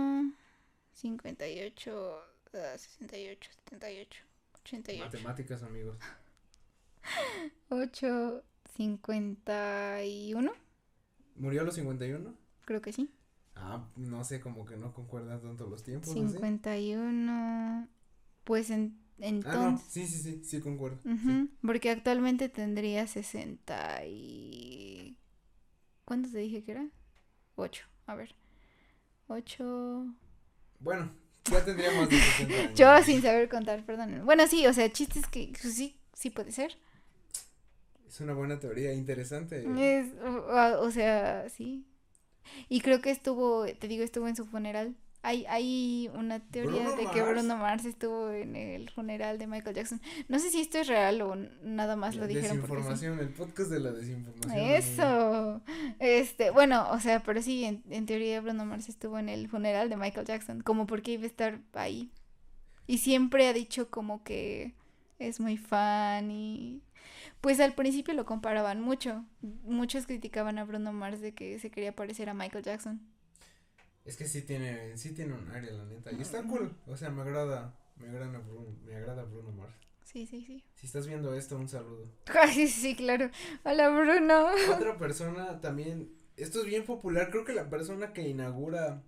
58, 0.95 2.19
ah, 2.55 2.79
68, 2.79 3.51
78, 3.53 4.19
88, 4.65 5.05
Matemáticas, 5.05 5.63
amigos. 5.63 5.99
8, 7.69 8.43
51, 8.77 10.53
¿Murió 11.37 11.61
a 11.61 11.65
los 11.65 11.75
51? 11.75 12.35
creo 12.65 12.81
que 12.81 12.93
sí. 12.93 13.11
Ah, 13.55 13.87
no 13.97 14.25
sé, 14.25 14.41
como 14.41 14.65
que 14.65 14.77
no 14.77 14.93
concuerdan 14.93 15.41
tanto 15.41 15.67
los 15.67 15.83
tiempos. 15.83 16.09
¿no? 16.09 16.15
51, 16.15 17.89
pues 18.45 18.71
en, 18.71 18.99
Ah, 19.19 19.21
no, 19.21 19.27
entonces... 19.27 19.93
sí, 19.93 20.07
sí, 20.07 20.19
sí, 20.19 20.45
sí 20.45 20.61
concuerdo. 20.61 20.99
Porque 21.65 21.91
actualmente 21.91 22.49
tendría 22.49 23.07
64 23.07 25.17
¿Cuántos 26.05 26.33
te 26.33 26.39
dije 26.39 26.65
que 26.65 26.73
era? 26.73 26.89
Ocho. 27.55 27.85
A 28.07 28.17
ver. 28.17 28.35
Ocho. 29.29 30.07
Bueno, 30.81 31.13
ya 31.51 31.65
tendríamos 31.65 32.11
de 32.11 32.19
60 32.19 32.55
años. 32.61 32.79
Yo 32.79 33.03
sin 33.05 33.23
saber 33.23 33.49
contar, 33.49 33.87
perdón. 33.87 34.25
Bueno, 34.25 34.47
sí, 34.49 34.67
o 34.67 34.73
sea, 34.73 34.91
chistes 34.91 35.27
que 35.29 35.53
pues, 35.61 35.75
sí, 35.75 35.97
sí 36.13 36.31
puede 36.31 36.51
ser. 36.51 36.77
Es 38.09 38.21
una 38.21 38.35
buena 38.35 38.59
teoría, 38.59 38.93
interesante. 38.93 39.65
Es, 39.79 40.13
o, 40.21 40.81
o 40.81 40.91
sea, 40.91 41.49
sí. 41.49 41.87
Y 42.69 42.81
creo 42.81 43.01
que 43.01 43.11
estuvo, 43.11 43.67
te 43.67 43.89
digo, 43.89 44.05
estuvo 44.05 44.29
en 44.29 44.37
su 44.37 44.47
funeral. 44.47 44.95
Hay, 45.25 45.47
hay 45.47 46.11
una 46.15 46.41
teoría 46.41 46.83
Bruno 46.83 46.97
de 46.97 47.07
que 47.07 47.21
Mars. 47.21 47.31
Bruno 47.31 47.57
Mars 47.57 47.85
estuvo 47.85 48.31
en 48.31 48.57
el 48.57 48.91
funeral 48.91 49.39
de 49.39 49.47
Michael 49.47 49.77
Jackson. 49.77 50.01
No 50.29 50.41
sé 50.41 50.51
si 50.51 50.61
esto 50.61 50.79
es 50.79 50.89
real 50.89 51.23
o 51.23 51.37
nada 51.63 51.95
más 51.95 52.17
lo 52.17 52.27
dijeron 52.27 52.59
porque 52.67 52.83
sí. 52.83 52.89
Desinformación, 52.89 53.19
el 53.21 53.29
podcast 53.29 53.71
de 53.71 53.79
la 53.79 53.93
desinformación. 53.93 54.59
Eso. 54.59 55.63
Este, 56.01 56.51
bueno, 56.51 56.89
o 56.91 56.99
sea, 56.99 57.23
pero 57.23 57.41
sí, 57.41 57.65
en, 57.65 57.85
en 57.89 58.07
teoría 58.07 58.41
Bruno 58.41 58.65
Mars 58.65 58.89
estuvo 58.89 59.17
en 59.19 59.29
el 59.29 59.49
funeral 59.49 59.89
de 59.89 59.97
Michael 59.97 60.27
Jackson, 60.27 60.61
como 60.61 60.87
porque 60.87 61.13
iba 61.13 61.23
a 61.23 61.27
estar 61.27 61.61
ahí. 61.75 62.11
Y 62.89 62.99
siempre 62.99 63.47
ha 63.47 63.53
dicho 63.53 63.91
como 63.91 64.25
que 64.25 64.75
es 65.21 65.39
muy 65.39 65.57
fan 65.57 66.33
y 66.33 66.83
pues 67.43 67.59
al 67.61 67.75
principio 67.75 68.15
lo 68.15 68.25
comparaban 68.25 68.81
mucho. 68.81 69.27
Muchos 69.65 70.07
criticaban 70.07 70.59
a 70.59 70.65
Bruno 70.65 70.93
Mars 70.93 71.21
de 71.21 71.35
que 71.35 71.59
se 71.59 71.71
quería 71.71 71.95
parecer 71.95 72.31
a 72.31 72.35
Michael 72.35 72.65
Jackson. 72.65 73.01
Es 74.05 74.17
que 74.17 74.27
sí 74.27 74.43
tiene, 74.43 74.97
sí 74.97 75.13
tiene 75.13 75.35
un 75.35 75.51
área, 75.51 75.73
la 75.73 75.85
neta. 75.85 76.13
Y 76.13 76.23
está 76.23 76.45
cool. 76.45 76.75
O 76.87 76.97
sea, 76.97 77.11
me 77.11 77.23
agrada, 77.23 77.77
me 77.97 78.09
agrada 78.09 78.39
Bruno, 78.39 78.77
me 78.85 78.95
agrada 78.95 79.25
Bruno 79.25 79.51
Mars. 79.53 79.75
Sí, 80.05 80.25
sí, 80.25 80.45
sí. 80.45 80.65
Si 80.75 80.87
estás 80.87 81.09
viendo 81.09 81.35
esto, 81.35 81.59
un 81.59 81.69
saludo. 81.69 82.07
Ay, 82.41 82.69
sí, 82.69 82.95
claro. 82.95 83.29
Hola, 83.65 83.89
Bruno. 83.91 84.47
Otra 84.73 84.97
persona 84.97 85.61
también, 85.61 86.13
esto 86.37 86.61
es 86.61 86.67
bien 86.67 86.85
popular, 86.85 87.31
creo 87.31 87.45
que 87.45 87.55
la 87.55 87.69
persona 87.69 88.13
que 88.13 88.29
inaugura 88.29 89.03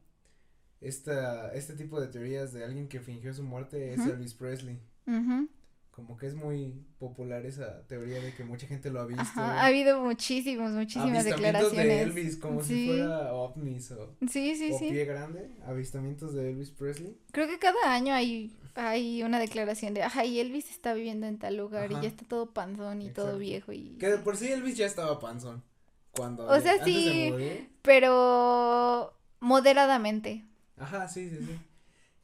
esta, 0.81 1.55
este 1.55 1.75
tipo 1.75 2.01
de 2.01 2.09
teorías 2.09 2.53
de 2.53 2.65
alguien 2.65 2.89
que 2.89 2.99
fingió 2.99 3.33
su 3.33 3.45
muerte 3.45 3.95
es. 3.95 4.05
Elvis 4.05 4.35
Presley. 4.35 4.81
Ujú. 5.07 5.49
Como 5.95 6.17
que 6.17 6.27
es 6.27 6.35
muy 6.35 6.75
popular 6.99 7.47
esa 7.47 7.87
teoría 7.87 8.21
de 8.21 8.35
que 8.35 8.43
mucha 8.43 8.67
gente 8.67 8.91
lo 8.91 9.01
ha 9.01 9.07
visto. 9.07 9.23
Ajá, 9.23 9.61
ha 9.61 9.67
habido 9.67 10.01
muchísimos, 10.03 10.73
muchísimas 10.73 11.21
avistamientos 11.25 11.71
declaraciones. 11.71 11.87
de 11.87 12.03
Elvis, 12.03 12.37
como 12.37 12.63
Sí. 12.65 12.75
si 12.75 12.87
fuera 12.89 13.33
ovnis 13.33 13.91
o, 13.93 14.17
Sí, 14.29 14.57
sí, 14.57 14.73
o 14.73 14.79
sí. 14.79 14.91
pie 14.91 15.05
grande, 15.05 15.51
avistamientos 15.65 16.35
de 16.35 16.51
Elvis 16.51 16.71
Presley. 16.73 17.17
Creo 17.31 17.47
que 17.47 17.61
cada 17.61 17.95
año 17.95 18.13
hay, 18.13 18.53
hay 18.75 19.23
una 19.23 19.39
declaración 19.39 19.95
de, 19.95 20.03
ajá, 20.03 20.25
y 20.25 20.41
Elvis 20.41 20.69
está 20.69 20.95
viviendo 20.95 21.29
en 21.29 21.39
tal 21.39 21.57
lugar 21.57 21.93
y 21.93 21.95
ya 21.95 22.09
está 22.09 22.25
todo 22.27 22.51
panzón 22.53 23.01
y 23.01 23.11
todo 23.11 23.39
viejo 23.39 23.73
y... 23.73 23.91
Que 24.01 24.09
de 24.09 24.19
por 24.19 24.37
sí 24.37 24.49
Elvis 24.51 24.77
ya 24.77 24.87
estaba 24.87 25.21
panzón. 25.21 25.63
Cuando 26.11 26.45
O 26.49 26.61
sea, 26.61 26.73
antes 26.73 26.87
sí. 26.87 27.29
morir. 27.31 27.69
Pero 27.83 29.15
moderadamente. 29.39 30.45
Ajá, 30.77 31.07
sí, 31.09 31.31
sí, 31.31 31.37
sí. 31.39 31.57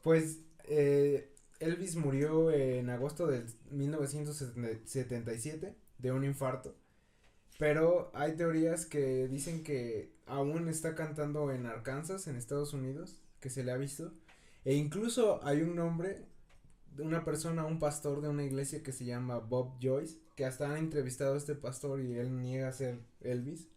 Pues 0.03 0.39
eh, 0.65 1.30
Elvis 1.61 1.97
murió 1.97 2.51
en 2.51 2.91
agosto 2.91 3.27
del 3.27 3.47
1977 3.71 5.77
de 5.99 6.13
un 6.13 6.25
infarto. 6.25 6.75
Pero 7.59 8.11
hay 8.15 8.37
teorías 8.37 8.87
que 8.87 9.29
dicen 9.29 9.63
que 9.63 10.15
aún 10.27 10.69
está 10.69 10.95
cantando 10.95 11.53
en 11.53 11.67
Arkansas, 11.67 12.27
en 12.27 12.37
Estados 12.37 12.73
Unidos, 12.73 13.21
que 13.39 13.51
se 13.51 13.63
le 13.63 13.73
ha 13.73 13.77
visto. 13.77 14.15
E 14.65 14.75
incluso 14.75 15.45
hay 15.45 15.61
un 15.61 15.77
nombre 15.77 16.25
de 16.97 17.03
una 17.03 17.23
persona, 17.23 17.67
un 17.67 17.79
pastor 17.79 18.23
de 18.23 18.29
una 18.29 18.45
iglesia 18.45 18.83
que 18.83 18.93
se 18.93 19.05
llama 19.05 19.39
Bob 19.39 19.75
Joyce, 19.81 20.17
que 20.37 20.47
hasta 20.47 20.71
han 20.71 20.79
entrevistado 20.79 21.35
a 21.35 21.37
este 21.37 21.55
pastor 21.55 22.01
y 22.01 22.15
él 22.15 22.41
niega 22.41 22.73
ser 22.73 23.01
Elvis. 23.21 23.69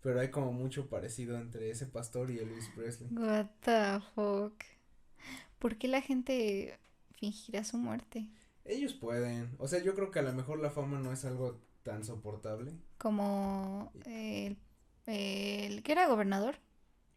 Pero 0.00 0.20
hay 0.20 0.30
como 0.30 0.52
mucho 0.52 0.88
parecido 0.88 1.36
entre 1.36 1.70
ese 1.70 1.86
pastor 1.86 2.30
y 2.30 2.38
Elvis 2.38 2.68
Presley. 2.76 3.12
What 3.12 3.46
the 3.64 3.98
fuck. 4.14 4.62
¿Por 5.58 5.76
qué 5.76 5.88
la 5.88 6.00
gente 6.00 6.78
fingirá 7.18 7.64
su 7.64 7.76
muerte? 7.78 8.28
Ellos 8.64 8.94
pueden. 8.94 9.56
O 9.58 9.66
sea, 9.66 9.82
yo 9.82 9.94
creo 9.96 10.10
que 10.12 10.20
a 10.20 10.22
lo 10.22 10.32
mejor 10.32 10.60
la 10.60 10.70
fama 10.70 10.98
no 11.00 11.12
es 11.12 11.24
algo 11.24 11.60
tan 11.82 12.04
soportable. 12.04 12.72
Como 12.98 13.92
el, 14.04 14.56
el 15.06 15.82
que 15.82 15.92
era 15.92 16.06
gobernador. 16.08 16.56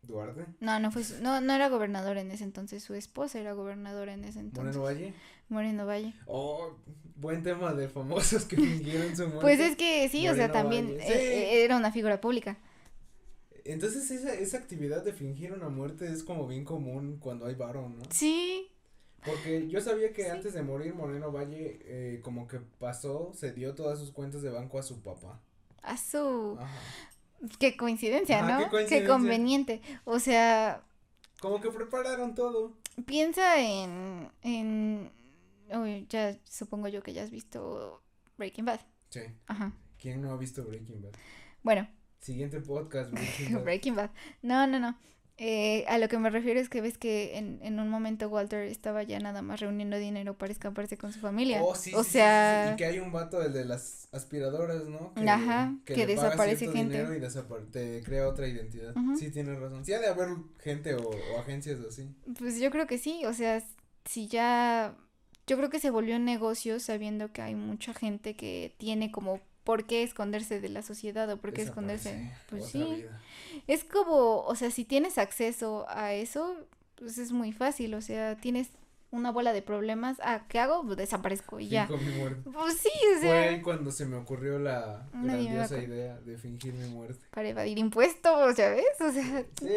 Duarte, 0.03 0.45
No, 0.59 0.79
no 0.79 0.91
fue 0.91 1.03
su- 1.03 1.21
no, 1.21 1.41
no 1.41 1.53
era 1.53 1.69
gobernador 1.69 2.17
en 2.17 2.31
ese 2.31 2.43
entonces, 2.43 2.83
su 2.83 2.93
esposa 2.93 3.39
era 3.39 3.53
gobernadora 3.53 4.13
en 4.13 4.23
ese 4.25 4.39
entonces. 4.39 4.77
Moreno 4.77 4.83
Valle. 4.83 5.13
Moreno 5.49 5.85
Valle. 5.85 6.13
Oh, 6.27 6.75
buen 7.15 7.43
tema 7.43 7.73
de 7.73 7.87
famosos 7.89 8.45
que 8.45 8.55
fingieron 8.57 9.15
su 9.15 9.23
muerte. 9.27 9.41
Pues 9.41 9.59
es 9.59 9.75
que 9.75 10.07
sí, 10.09 10.27
o 10.27 10.35
sea, 10.35 10.51
también 10.51 10.87
eh, 10.99 11.03
sí. 11.07 11.13
eh, 11.13 11.63
era 11.65 11.77
una 11.77 11.91
figura 11.91 12.21
pública. 12.21 12.57
Entonces 13.65 14.09
esa, 14.11 14.33
esa 14.33 14.57
actividad 14.57 15.03
de 15.03 15.13
fingir 15.13 15.53
una 15.53 15.69
muerte 15.69 16.11
es 16.11 16.23
como 16.23 16.47
bien 16.47 16.63
común 16.65 17.17
cuando 17.19 17.45
hay 17.45 17.55
varón, 17.55 17.97
¿no? 17.99 18.03
Sí, 18.09 18.70
Porque 19.25 19.67
yo 19.67 19.81
sabía 19.81 20.11
que 20.13 20.23
Sí. 20.23 20.29
antes 20.29 20.53
de 20.53 20.63
morir 20.63 20.93
Moreno 20.95 21.31
Valle 21.31 21.79
eh, 21.83 22.21
como 22.23 22.47
que 22.47 22.59
pasó, 22.79 23.31
se 23.35 23.51
dio 23.53 23.75
todas 23.75 23.99
sus 23.99 24.11
cuentas 24.11 24.41
de 24.41 24.49
banco 24.49 24.79
a 24.79 24.83
su 24.83 25.01
papá. 25.01 25.39
a 25.83 25.97
su... 25.97 26.57
Ajá. 26.59 26.79
Qué 27.59 27.75
coincidencia, 27.75 28.39
Ajá, 28.45 28.59
¿no? 28.71 28.85
qué 28.87 29.03
conveniente. 29.05 29.81
O 30.05 30.19
sea, 30.19 30.83
Como 31.39 31.59
que 31.59 31.71
prepararon 31.71 32.35
todo. 32.35 32.77
piensa 33.05 33.59
en... 33.59 34.29
en 34.43 35.11
uy, 35.73 36.05
ya 36.09 36.37
supongo 36.43 36.87
yo 36.87 37.01
que 37.01 37.13
ya 37.13 37.23
has 37.23 37.31
visto 37.31 38.03
Breaking 38.37 38.65
Bad. 38.65 38.81
Sí. 39.09 39.21
Ajá. 39.47 39.73
¿Quién 39.99 40.21
no 40.21 40.31
ha 40.31 40.37
visto 40.37 40.63
Breaking 40.63 41.01
Bad? 41.01 41.11
Bueno, 41.63 41.87
Siguiente 42.19 42.59
podcast, 42.61 43.11
Breaking 43.11 43.53
Bad. 43.55 43.63
Breaking 43.63 43.95
Bad. 43.95 44.11
No, 44.43 44.67
no, 44.67 44.79
no. 44.79 44.95
Eh, 45.37 45.85
a 45.87 45.97
lo 45.97 46.07
que 46.07 46.19
me 46.19 46.29
refiero 46.29 46.59
es 46.59 46.69
que 46.69 46.81
ves 46.81 46.97
que 46.99 47.37
en, 47.37 47.59
en 47.63 47.79
un 47.79 47.89
momento 47.89 48.29
Walter 48.29 48.67
estaba 48.67 49.01
ya 49.01 49.19
nada 49.19 49.41
más 49.41 49.59
reuniendo 49.59 49.97
dinero 49.97 50.37
para 50.37 50.51
escaparse 50.51 50.97
con 50.97 51.11
su 51.11 51.19
familia. 51.19 51.63
Oh, 51.63 51.73
sí, 51.73 51.93
o 51.95 52.03
sí, 52.03 52.11
sea, 52.11 52.67
sí, 52.67 52.73
Y 52.73 52.77
que 52.77 52.85
hay 52.85 52.99
un 52.99 53.11
vato, 53.11 53.41
el 53.41 53.51
de 53.51 53.65
las 53.65 54.07
aspiradoras, 54.11 54.85
¿no? 54.85 55.13
Que, 55.15 55.27
Ajá, 55.27 55.75
que 55.85 55.93
paga 55.95 56.07
desaparece 56.07 56.67
gente. 56.67 57.03
dinero 57.03 57.15
y 57.15 57.71
te 57.71 58.03
crea 58.03 58.27
otra 58.27 58.47
identidad. 58.47 58.93
Sí, 59.17 59.31
tienes 59.31 59.59
razón. 59.59 59.83
Sí, 59.83 59.93
ha 59.93 59.99
de 59.99 60.07
haber 60.07 60.29
gente 60.59 60.93
o, 60.95 61.09
o 61.09 61.39
agencias 61.39 61.79
así. 61.87 62.07
pues 62.37 62.59
yo 62.59 62.69
creo 62.69 62.85
que 62.87 62.97
sí. 62.97 63.25
O 63.25 63.33
sea, 63.33 63.63
si 64.05 64.27
ya. 64.27 64.95
Yo 65.47 65.57
creo 65.57 65.69
que 65.69 65.79
se 65.79 65.89
volvió 65.89 66.15
un 66.15 66.23
negocio 66.25 66.79
sabiendo 66.79 67.33
que 67.33 67.41
hay 67.41 67.55
mucha 67.55 67.93
gente 67.93 68.35
que 68.35 68.75
tiene 68.77 69.11
como 69.11 69.41
por 69.63 69.85
qué 69.85 70.03
esconderse 70.03 70.59
de 70.59 70.69
la 70.69 70.81
sociedad 70.81 71.29
o 71.31 71.37
por 71.37 71.53
qué 71.53 71.61
esconderse. 71.61 72.31
Pues 72.49 72.65
sí. 72.67 72.83
vida. 72.83 73.21
Es 73.67 73.83
como, 73.83 74.39
o 74.43 74.55
sea, 74.55 74.71
si 74.71 74.85
tienes 74.85 75.17
acceso 75.17 75.85
a 75.89 76.13
eso, 76.13 76.55
pues 76.95 77.17
es 77.17 77.31
muy 77.31 77.51
fácil. 77.51 77.93
O 77.93 78.01
sea, 78.01 78.35
tienes 78.37 78.69
una 79.11 79.29
bola 79.31 79.51
de 79.53 79.61
problemas. 79.61 80.17
Ah, 80.23 80.45
¿qué 80.47 80.57
hago? 80.59 80.83
Pues 80.83 80.97
desaparezco 80.97 81.59
y 81.59 81.67
ya. 81.67 81.85
Mi 81.87 82.11
muerte. 82.17 82.49
Pues 82.49 82.77
sí, 82.77 82.89
o 82.89 83.19
Fue 83.19 83.21
sea, 83.21 83.41
ahí 83.49 83.61
cuando 83.61 83.91
se 83.91 84.05
me 84.05 84.15
ocurrió 84.15 84.57
la 84.57 85.05
Nadie 85.13 85.51
grandiosa 85.51 85.77
idea 85.79 86.17
de 86.21 86.37
fingir 86.37 86.73
mi 86.73 86.87
muerte. 86.87 87.25
para 87.29 87.49
evadir 87.49 87.77
impuestos, 87.77 88.55
¿ya 88.55 88.69
ves? 88.69 88.85
O 89.01 89.11
sea, 89.11 89.45
Sí, 89.59 89.67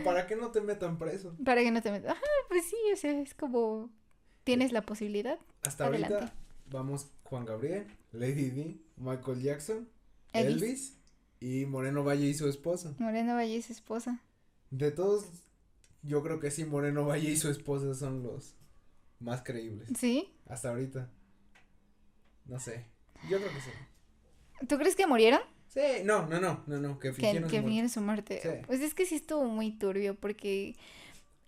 o 0.00 0.02
para 0.04 0.26
que 0.26 0.34
no 0.34 0.50
te 0.50 0.60
metan 0.62 0.96
preso. 0.98 1.34
para 1.44 1.62
que 1.62 1.70
no 1.70 1.82
te 1.82 1.90
metas. 1.92 2.12
Ajá, 2.12 2.22
pues 2.48 2.64
sí, 2.64 2.76
o 2.92 2.96
sea, 2.96 3.12
es 3.20 3.34
como 3.34 3.90
tienes 4.44 4.72
la 4.72 4.82
posibilidad. 4.82 5.38
Hasta 5.62 5.84
Adelante. 5.86 6.14
ahorita 6.14 6.34
vamos 6.70 7.10
Juan 7.24 7.44
Gabriel, 7.44 7.86
Lady 8.12 8.50
D, 8.50 8.80
Michael 8.96 9.42
Jackson, 9.42 9.88
Elvis. 10.32 10.62
Elvis 10.62 10.96
y 11.40 11.66
Moreno 11.66 12.04
Valle 12.04 12.26
y 12.26 12.34
su 12.34 12.48
esposa. 12.48 12.94
Moreno 12.98 13.34
Valle 13.34 13.56
es 13.56 13.70
esposa. 13.70 14.20
De 14.70 14.90
todos, 14.90 15.26
yo 16.02 16.22
creo 16.22 16.40
que 16.40 16.50
sí, 16.50 16.64
Moreno 16.64 17.04
Valle 17.04 17.30
y 17.30 17.36
su 17.36 17.50
esposa 17.50 17.94
son 17.94 18.22
los 18.22 18.54
más 19.18 19.42
creíbles. 19.42 19.88
¿Sí? 19.98 20.32
Hasta 20.46 20.70
ahorita. 20.70 21.10
No 22.46 22.58
sé. 22.58 22.86
Yo 23.28 23.38
creo 23.38 23.50
que 23.50 23.60
sí. 23.60 24.66
¿Tú 24.66 24.76
crees 24.78 24.96
que 24.96 25.06
murieron? 25.06 25.40
Sí, 25.68 25.80
no, 26.04 26.26
no, 26.26 26.40
no, 26.40 26.64
no, 26.66 26.80
no, 26.80 26.98
que 26.98 27.12
fingieron 27.12 27.44
que 27.44 27.48
su 27.48 27.54
muerte. 27.54 27.62
fingieron 27.62 27.90
su 27.90 28.00
muerte. 28.00 28.40
Sí. 28.42 28.66
Pues 28.66 28.80
es 28.80 28.94
que 28.94 29.06
sí 29.06 29.14
estuvo 29.14 29.44
muy 29.44 29.70
turbio 29.70 30.16
porque 30.16 30.76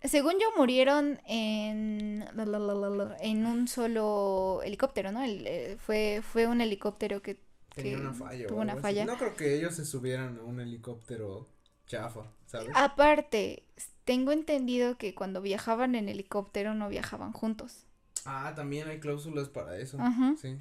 según 0.05 0.35
yo 0.35 0.47
murieron 0.57 1.21
en 1.27 2.21
la, 2.35 2.45
la, 2.47 2.59
la, 2.59 2.75
la, 2.75 2.89
la, 2.91 3.17
en 3.21 3.47
un 3.47 3.69
solo 3.69 4.61
helicóptero, 4.65 5.13
¿no? 5.13 5.23
El, 5.23 5.47
eh, 5.47 5.77
fue 5.79 6.21
fue 6.23 6.47
un 6.47 6.61
helicóptero 6.61 7.23
que 7.23 7.39
Tenía 7.75 7.95
que 7.97 8.01
una 8.03 8.13
falla. 8.13 8.45
o 8.45 8.49
tuvo 8.49 8.61
una 8.61 8.77
falla. 8.77 9.05
No 9.05 9.17
creo 9.17 9.35
que 9.35 9.55
ellos 9.57 9.75
se 9.75 9.85
subieran 9.87 10.39
a 10.39 10.43
un 10.43 10.61
helicóptero 10.61 11.49
chafa, 11.87 12.31
¿sabes? 12.47 12.69
aparte 12.75 13.65
tengo 14.05 14.33
entendido 14.33 14.97
que 14.99 15.15
cuando 15.15 15.41
viajaban 15.41 15.95
en 15.95 16.09
helicóptero 16.09 16.75
no 16.75 16.89
viajaban 16.89 17.33
juntos. 17.33 17.85
Ah, 18.25 18.53
también 18.55 18.89
hay 18.89 19.01
cláusulas 19.01 19.49
para 19.49 19.79
eso. 19.79 19.97
Ajá. 20.01 20.35
Sí. 20.41 20.57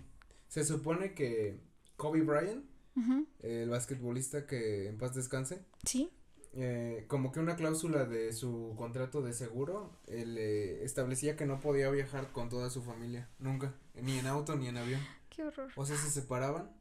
Se 0.48 0.64
supone 0.66 1.14
que 1.14 1.60
Kobe 1.96 2.22
Bryant, 2.22 2.64
el 3.40 3.70
basquetbolista 3.70 4.46
que 4.46 4.88
en 4.90 4.98
paz 4.98 5.16
descanse, 5.16 5.62
Sí. 5.86 6.10
Eh, 6.54 7.06
como 7.08 7.32
que 7.32 7.40
una 7.40 7.56
cláusula 7.56 8.06
de 8.06 8.34
su 8.34 8.74
contrato 8.78 9.22
de 9.22 9.34
seguro 9.34 9.92
él, 10.08 10.38
eh, 10.38 10.84
establecía 10.84 11.36
que 11.36 11.46
no 11.46 11.60
podía 11.60 11.90
viajar 11.90 12.32
con 12.32 12.50
toda 12.50 12.70
su 12.70 12.82
familia, 12.82 13.30
nunca, 13.40 13.74
ni 13.96 14.18
en 14.20 14.28
auto 14.28 14.56
ni 14.56 14.68
en 14.68 14.78
avión. 14.78 15.02
Qué 15.30 15.44
horror. 15.44 15.72
O 15.76 15.86
sea, 15.86 15.96
se 15.98 16.10
separaban 16.10 16.72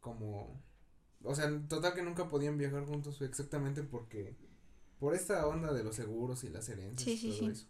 como 0.00 0.60
o 1.26 1.34
sea, 1.34 1.50
total 1.68 1.94
que 1.94 2.02
nunca 2.02 2.28
podían 2.28 2.56
viajar 2.56 2.84
juntos 2.86 3.20
exactamente 3.20 3.82
porque, 3.82 4.36
por 5.00 5.14
esta 5.14 5.46
onda 5.46 5.72
de 5.72 5.82
los 5.82 5.96
seguros 5.96 6.44
y 6.44 6.48
las 6.48 6.68
herencias 6.68 7.02
Sí, 7.02 7.12
y 7.12 7.16
sí, 7.16 7.28
todo 7.30 7.38
sí. 7.38 7.52
eso. 7.52 7.66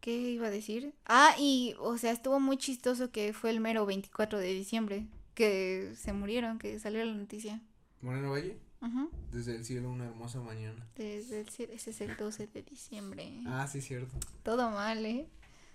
¿Qué 0.00 0.16
iba 0.32 0.48
a 0.48 0.50
decir? 0.50 0.92
Ah, 1.06 1.34
y, 1.38 1.76
o 1.78 1.96
sea, 1.96 2.10
estuvo 2.10 2.40
muy 2.40 2.56
chistoso 2.56 3.12
que 3.12 3.32
fue 3.32 3.50
el 3.50 3.60
mero 3.60 3.86
24 3.86 4.38
de 4.40 4.52
diciembre 4.52 5.06
que 5.34 5.92
se 5.96 6.12
murieron, 6.12 6.58
que 6.58 6.80
salió 6.80 7.04
la 7.04 7.14
noticia. 7.14 7.60
Moreno 8.00 8.32
Valle, 8.32 8.58
Ajá. 8.82 9.06
desde 9.32 9.54
el 9.56 9.64
cielo 9.64 9.90
una 9.90 10.04
hermosa 10.06 10.40
mañana. 10.40 10.86
Desde 10.96 11.40
el, 11.40 11.46
cie- 11.46 11.70
ese 11.72 11.90
es 11.90 12.00
el 12.02 12.16
12 12.16 12.46
de 12.48 12.62
diciembre. 12.62 13.40
Ah, 13.46 13.66
sí, 13.66 13.80
cierto. 13.80 14.14
Todo 14.42 14.70
mal, 14.70 15.06
¿eh? 15.06 15.26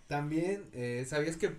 También, 0.07 0.69
eh, 0.73 1.05
¿sabías 1.07 1.37
que 1.37 1.57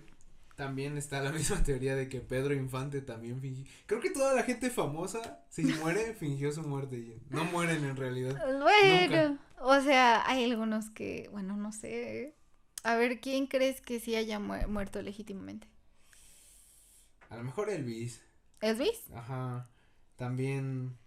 también 0.55 0.97
está 0.97 1.21
la 1.21 1.31
misma 1.33 1.63
teoría 1.63 1.95
de 1.95 2.07
que 2.07 2.21
Pedro 2.21 2.53
Infante 2.53 3.01
también 3.01 3.41
fingió? 3.41 3.65
Creo 3.87 3.99
que 3.99 4.11
toda 4.11 4.33
la 4.35 4.43
gente 4.43 4.69
famosa, 4.69 5.43
si 5.49 5.63
muere, 5.81 6.13
fingió 6.13 6.51
su 6.51 6.61
muerte. 6.61 7.19
No 7.29 7.43
mueren 7.45 7.83
en 7.83 7.95
realidad. 7.97 8.35
Bueno, 8.59 9.37
o 9.61 9.81
sea, 9.81 10.23
hay 10.29 10.43
algunos 10.49 10.89
que, 10.91 11.27
bueno, 11.31 11.57
no 11.57 11.71
sé. 11.73 12.21
¿eh? 12.23 12.35
A 12.83 12.95
ver, 12.95 13.19
¿quién 13.19 13.47
crees 13.47 13.81
que 13.81 13.99
sí 13.99 14.15
haya 14.15 14.39
mu- 14.39 14.67
muerto 14.69 15.01
legítimamente? 15.01 15.67
A 17.29 17.37
lo 17.37 17.43
mejor 17.43 17.69
Elvis. 17.69 18.21
¿Elvis? 18.61 19.01
Ajá. 19.13 19.67
También 20.15 20.97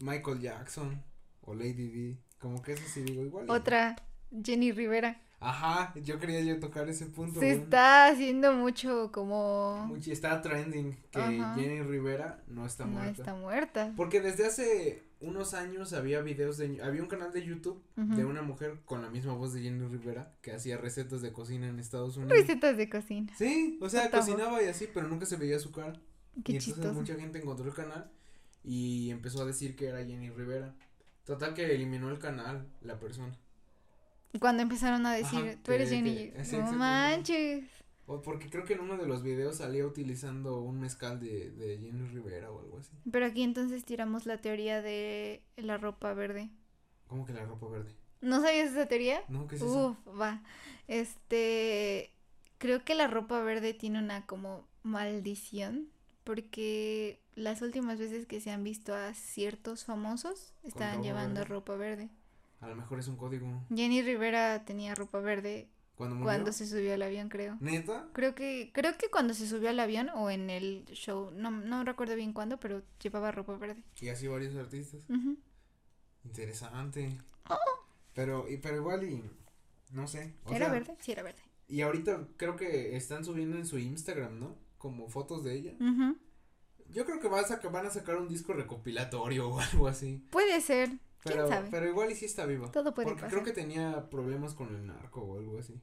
Michael 0.00 0.40
Jackson 0.40 1.02
o 1.42 1.54
Lady 1.54 1.88
D. 1.88 2.18
Como 2.38 2.62
que 2.62 2.72
eso 2.72 2.84
sí 2.92 3.02
digo 3.02 3.22
igual. 3.22 3.48
Otra, 3.50 3.96
Jenny 4.44 4.72
Rivera. 4.72 5.20
Ajá, 5.40 5.94
yo 6.02 6.18
quería 6.18 6.40
yo 6.40 6.58
tocar 6.58 6.88
ese 6.88 7.06
punto. 7.06 7.38
Se 7.38 7.46
bueno. 7.46 7.62
está 7.62 8.08
haciendo 8.08 8.52
mucho 8.54 9.12
como... 9.12 9.86
Muchi- 9.88 10.10
está 10.10 10.42
trending 10.42 10.96
que 11.12 11.20
Ajá. 11.20 11.54
Jenny 11.54 11.80
Rivera 11.82 12.42
no 12.48 12.66
está 12.66 12.84
no 12.86 12.92
muerta. 12.94 13.10
está 13.22 13.34
muerta. 13.36 13.92
Porque 13.96 14.20
desde 14.20 14.46
hace 14.46 15.04
unos 15.20 15.54
años 15.54 15.92
había 15.92 16.20
videos 16.22 16.58
de 16.58 16.80
había 16.82 17.02
un 17.02 17.08
canal 17.08 17.32
de 17.32 17.44
YouTube 17.44 17.80
de 17.96 18.24
una 18.24 18.42
mujer 18.42 18.80
con 18.84 19.00
la 19.02 19.10
misma 19.10 19.32
voz 19.34 19.52
de 19.52 19.62
Jenny 19.62 19.86
Rivera 19.86 20.32
que 20.42 20.52
hacía 20.52 20.76
recetas 20.76 21.22
de 21.22 21.32
cocina 21.32 21.68
en 21.68 21.78
Estados 21.78 22.16
Unidos. 22.16 22.36
Recetas 22.36 22.76
de 22.76 22.88
cocina. 22.90 23.32
Sí, 23.38 23.78
o 23.80 23.88
sea, 23.88 24.10
cocinaba 24.10 24.60
y 24.62 24.66
así, 24.66 24.88
pero 24.92 25.06
nunca 25.08 25.24
se 25.26 25.36
veía 25.36 25.58
su 25.60 25.70
cara. 25.70 25.92
Qué 26.44 26.52
y 26.52 26.56
entonces 26.56 26.74
chistoso. 26.74 26.92
mucha 26.94 27.14
gente 27.14 27.38
encontró 27.40 27.64
el 27.66 27.74
canal 27.74 28.10
y 28.64 29.10
empezó 29.10 29.42
a 29.42 29.46
decir 29.46 29.76
que 29.76 29.86
era 29.88 30.04
Jenny 30.04 30.30
Rivera. 30.30 30.74
Total 31.24 31.54
que 31.54 31.64
eliminó 31.74 32.10
el 32.10 32.18
canal 32.18 32.66
la 32.80 32.98
persona. 32.98 33.36
Cuando 34.40 34.62
empezaron 34.62 35.04
a 35.06 35.12
decir, 35.14 35.40
Ajá, 35.40 35.58
tú 35.62 35.72
eres 35.72 35.88
que- 35.90 35.96
Jenny. 35.96 36.30
que- 36.30 36.44
sí, 36.44 36.56
no 36.56 36.72
manches. 36.72 37.64
O 38.06 38.22
porque 38.22 38.48
creo 38.48 38.64
que 38.64 38.72
en 38.74 38.80
uno 38.80 38.96
de 38.96 39.06
los 39.06 39.22
videos 39.22 39.56
salía 39.58 39.86
utilizando 39.86 40.60
un 40.60 40.80
mezcal 40.80 41.20
de, 41.20 41.50
de 41.50 41.78
Jenny 41.78 42.06
Rivera 42.08 42.50
o 42.50 42.60
algo 42.60 42.78
así. 42.78 42.92
Pero 43.10 43.26
aquí 43.26 43.42
entonces 43.42 43.84
tiramos 43.84 44.24
la 44.24 44.38
teoría 44.38 44.80
de 44.80 45.42
la 45.56 45.76
ropa 45.76 46.14
verde. 46.14 46.48
¿Cómo 47.06 47.26
que 47.26 47.32
la 47.34 47.44
ropa 47.44 47.68
verde? 47.68 47.92
¿No 48.22 48.40
sabías 48.40 48.70
esa 48.72 48.86
teoría? 48.86 49.22
No, 49.28 49.46
¿qué 49.46 49.56
es 49.56 49.62
eso? 49.62 49.90
Uf, 50.06 50.18
va. 50.20 50.42
Este, 50.88 52.10
creo 52.58 52.84
que 52.84 52.94
la 52.94 53.06
ropa 53.06 53.42
verde 53.42 53.74
tiene 53.74 53.98
una 53.98 54.26
como 54.26 54.66
maldición 54.82 55.88
porque 56.28 57.22
las 57.36 57.62
últimas 57.62 57.98
veces 57.98 58.26
que 58.26 58.42
se 58.42 58.50
han 58.50 58.62
visto 58.62 58.94
a 58.94 59.14
ciertos 59.14 59.86
famosos 59.86 60.52
estaban 60.62 61.02
llevando 61.02 61.40
verde? 61.40 61.54
ropa 61.54 61.74
verde. 61.76 62.10
A 62.60 62.68
lo 62.68 62.76
mejor 62.76 62.98
es 62.98 63.08
un 63.08 63.16
código. 63.16 63.64
Jenny 63.74 64.02
Rivera 64.02 64.62
tenía 64.66 64.94
ropa 64.94 65.20
verde 65.20 65.70
cuando 65.96 66.52
se 66.52 66.66
subió 66.66 66.92
al 66.92 67.00
avión, 67.00 67.30
creo. 67.30 67.56
¿Neta? 67.60 68.10
Creo 68.12 68.34
que 68.34 68.72
creo 68.74 68.98
que 68.98 69.08
cuando 69.08 69.32
se 69.32 69.48
subió 69.48 69.70
al 69.70 69.80
avión 69.80 70.10
o 70.10 70.28
en 70.28 70.50
el 70.50 70.84
show, 70.92 71.30
no 71.30 71.50
no 71.50 71.82
recuerdo 71.82 72.14
bien 72.14 72.34
cuándo, 72.34 72.60
pero 72.60 72.82
llevaba 73.02 73.32
ropa 73.32 73.56
verde. 73.56 73.82
Y 73.98 74.10
así 74.10 74.26
varios 74.28 74.54
artistas. 74.54 75.06
Interesante. 76.26 77.16
Pero, 78.12 78.46
y, 78.50 78.58
pero 78.58 78.76
igual 78.76 79.02
y, 79.04 79.24
no 79.92 80.06
sé. 80.06 80.34
o 80.44 80.50
¿Era 80.52 80.66
sea, 80.66 80.74
verde? 80.74 80.94
Sí, 81.00 81.12
era 81.12 81.22
verde. 81.22 81.40
Y 81.68 81.80
ahorita 81.80 82.28
creo 82.36 82.56
que 82.56 82.96
están 82.98 83.24
subiendo 83.24 83.56
en 83.56 83.64
su 83.64 83.78
Instagram, 83.78 84.38
¿no? 84.38 84.67
Como 84.78 85.08
fotos 85.08 85.44
de 85.44 85.54
ella. 85.54 85.72
Ujú. 85.80 86.16
Yo 86.90 87.04
creo 87.04 87.20
que 87.20 87.28
van 87.28 87.44
a, 87.44 87.48
sacar, 87.48 87.70
van 87.70 87.86
a 87.86 87.90
sacar 87.90 88.16
un 88.16 88.28
disco 88.28 88.52
recopilatorio 88.54 89.48
o 89.50 89.60
algo 89.60 89.88
así. 89.88 90.24
Puede 90.30 90.60
ser. 90.60 90.90
Pero, 91.24 91.48
sabe? 91.48 91.68
pero 91.70 91.88
igual 91.88 92.10
y 92.12 92.14
sí 92.14 92.24
está 92.24 92.46
viva. 92.46 92.70
Todo 92.70 92.94
puede 92.94 93.06
Porque 93.08 93.22
pasar. 93.22 93.30
creo 93.42 93.44
que 93.44 93.52
tenía 93.60 94.08
problemas 94.08 94.54
con 94.54 94.74
el 94.74 94.86
narco 94.86 95.20
o 95.20 95.36
algo 95.38 95.58
así. 95.58 95.74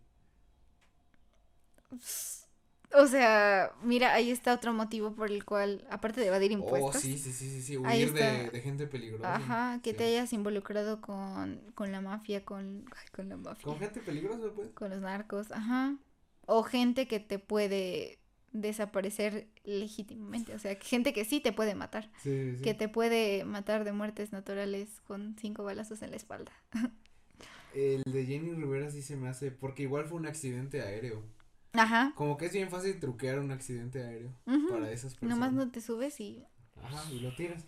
O 2.93 3.07
sea, 3.07 3.73
mira, 3.83 4.13
ahí 4.13 4.31
está 4.31 4.53
otro 4.53 4.73
motivo 4.73 5.13
por 5.13 5.29
el 5.29 5.43
cual, 5.43 5.85
aparte 5.89 6.21
de 6.21 6.27
evadir 6.27 6.51
Oh, 6.51 6.53
impuestos, 6.55 7.01
sí, 7.01 7.17
sí, 7.17 7.33
sí, 7.33 7.49
sí, 7.49 7.61
sí. 7.61 7.77
Ahí 7.83 8.03
Huir 8.05 8.13
de, 8.13 8.61
gente 8.61 8.87
peligrosa. 8.87 9.35
ajá, 9.35 9.81
que 9.83 9.91
Sí. 9.91 9.97
te 9.97 10.03
hayas 10.05 10.31
involucrado 10.31 11.01
con, 11.01 11.59
con 11.75 11.91
la 11.91 11.99
mafia, 11.99 12.45
con, 12.45 12.85
ay, 12.95 13.07
con 13.13 13.27
la 13.27 13.35
mafia, 13.37 13.65
Con 13.65 13.79
gente 13.79 13.99
peligrosa, 13.99 14.47
pues. 14.55 14.69
con 14.69 14.89
los 14.91 15.01
narcos, 15.01 15.51
ajá, 15.51 15.97
o 16.45 16.63
gente 16.63 17.07
que 17.07 17.19
te 17.19 17.37
puede 17.37 18.19
desaparecer 18.61 19.47
legítimamente, 19.63 20.53
o 20.53 20.59
sea, 20.59 20.75
gente 20.81 21.13
que 21.13 21.25
sí 21.25 21.39
te 21.39 21.51
puede 21.51 21.75
matar, 21.75 22.09
Sí, 22.21 22.55
sí, 22.57 22.63
que 22.63 22.73
te 22.73 22.87
puede 22.89 23.45
matar 23.45 23.83
de 23.83 23.91
muertes 23.91 24.31
naturales 24.31 25.01
con 25.07 25.35
cinco 25.39 25.63
balazos 25.63 26.01
en 26.01 26.11
la 26.11 26.17
espalda. 26.17 26.51
El 27.73 28.03
de 28.03 28.25
Jenny 28.25 28.53
Rivera 28.53 28.89
sí 28.89 29.01
se 29.01 29.17
me 29.17 29.27
hace, 29.27 29.51
porque 29.51 29.83
igual 29.83 30.05
fue 30.05 30.17
un 30.17 30.25
accidente 30.25 30.81
aéreo. 30.81 31.23
Ajá. 31.73 32.13
Como 32.15 32.37
que 32.37 32.45
es 32.45 32.53
bien 32.53 32.69
fácil 32.69 32.97
truquear 33.01 33.39
un 33.39 33.51
accidente 33.51 34.01
aéreo 34.01 34.33
para 34.69 34.89
esas 34.91 35.13
personas. 35.15 35.37
Nomás 35.37 35.51
no 35.51 35.69
te 35.69 35.81
subes 35.81 36.21
y 36.21 36.45
Ajá, 36.81 37.11
y 37.11 37.19
lo 37.19 37.35
tiras. 37.35 37.65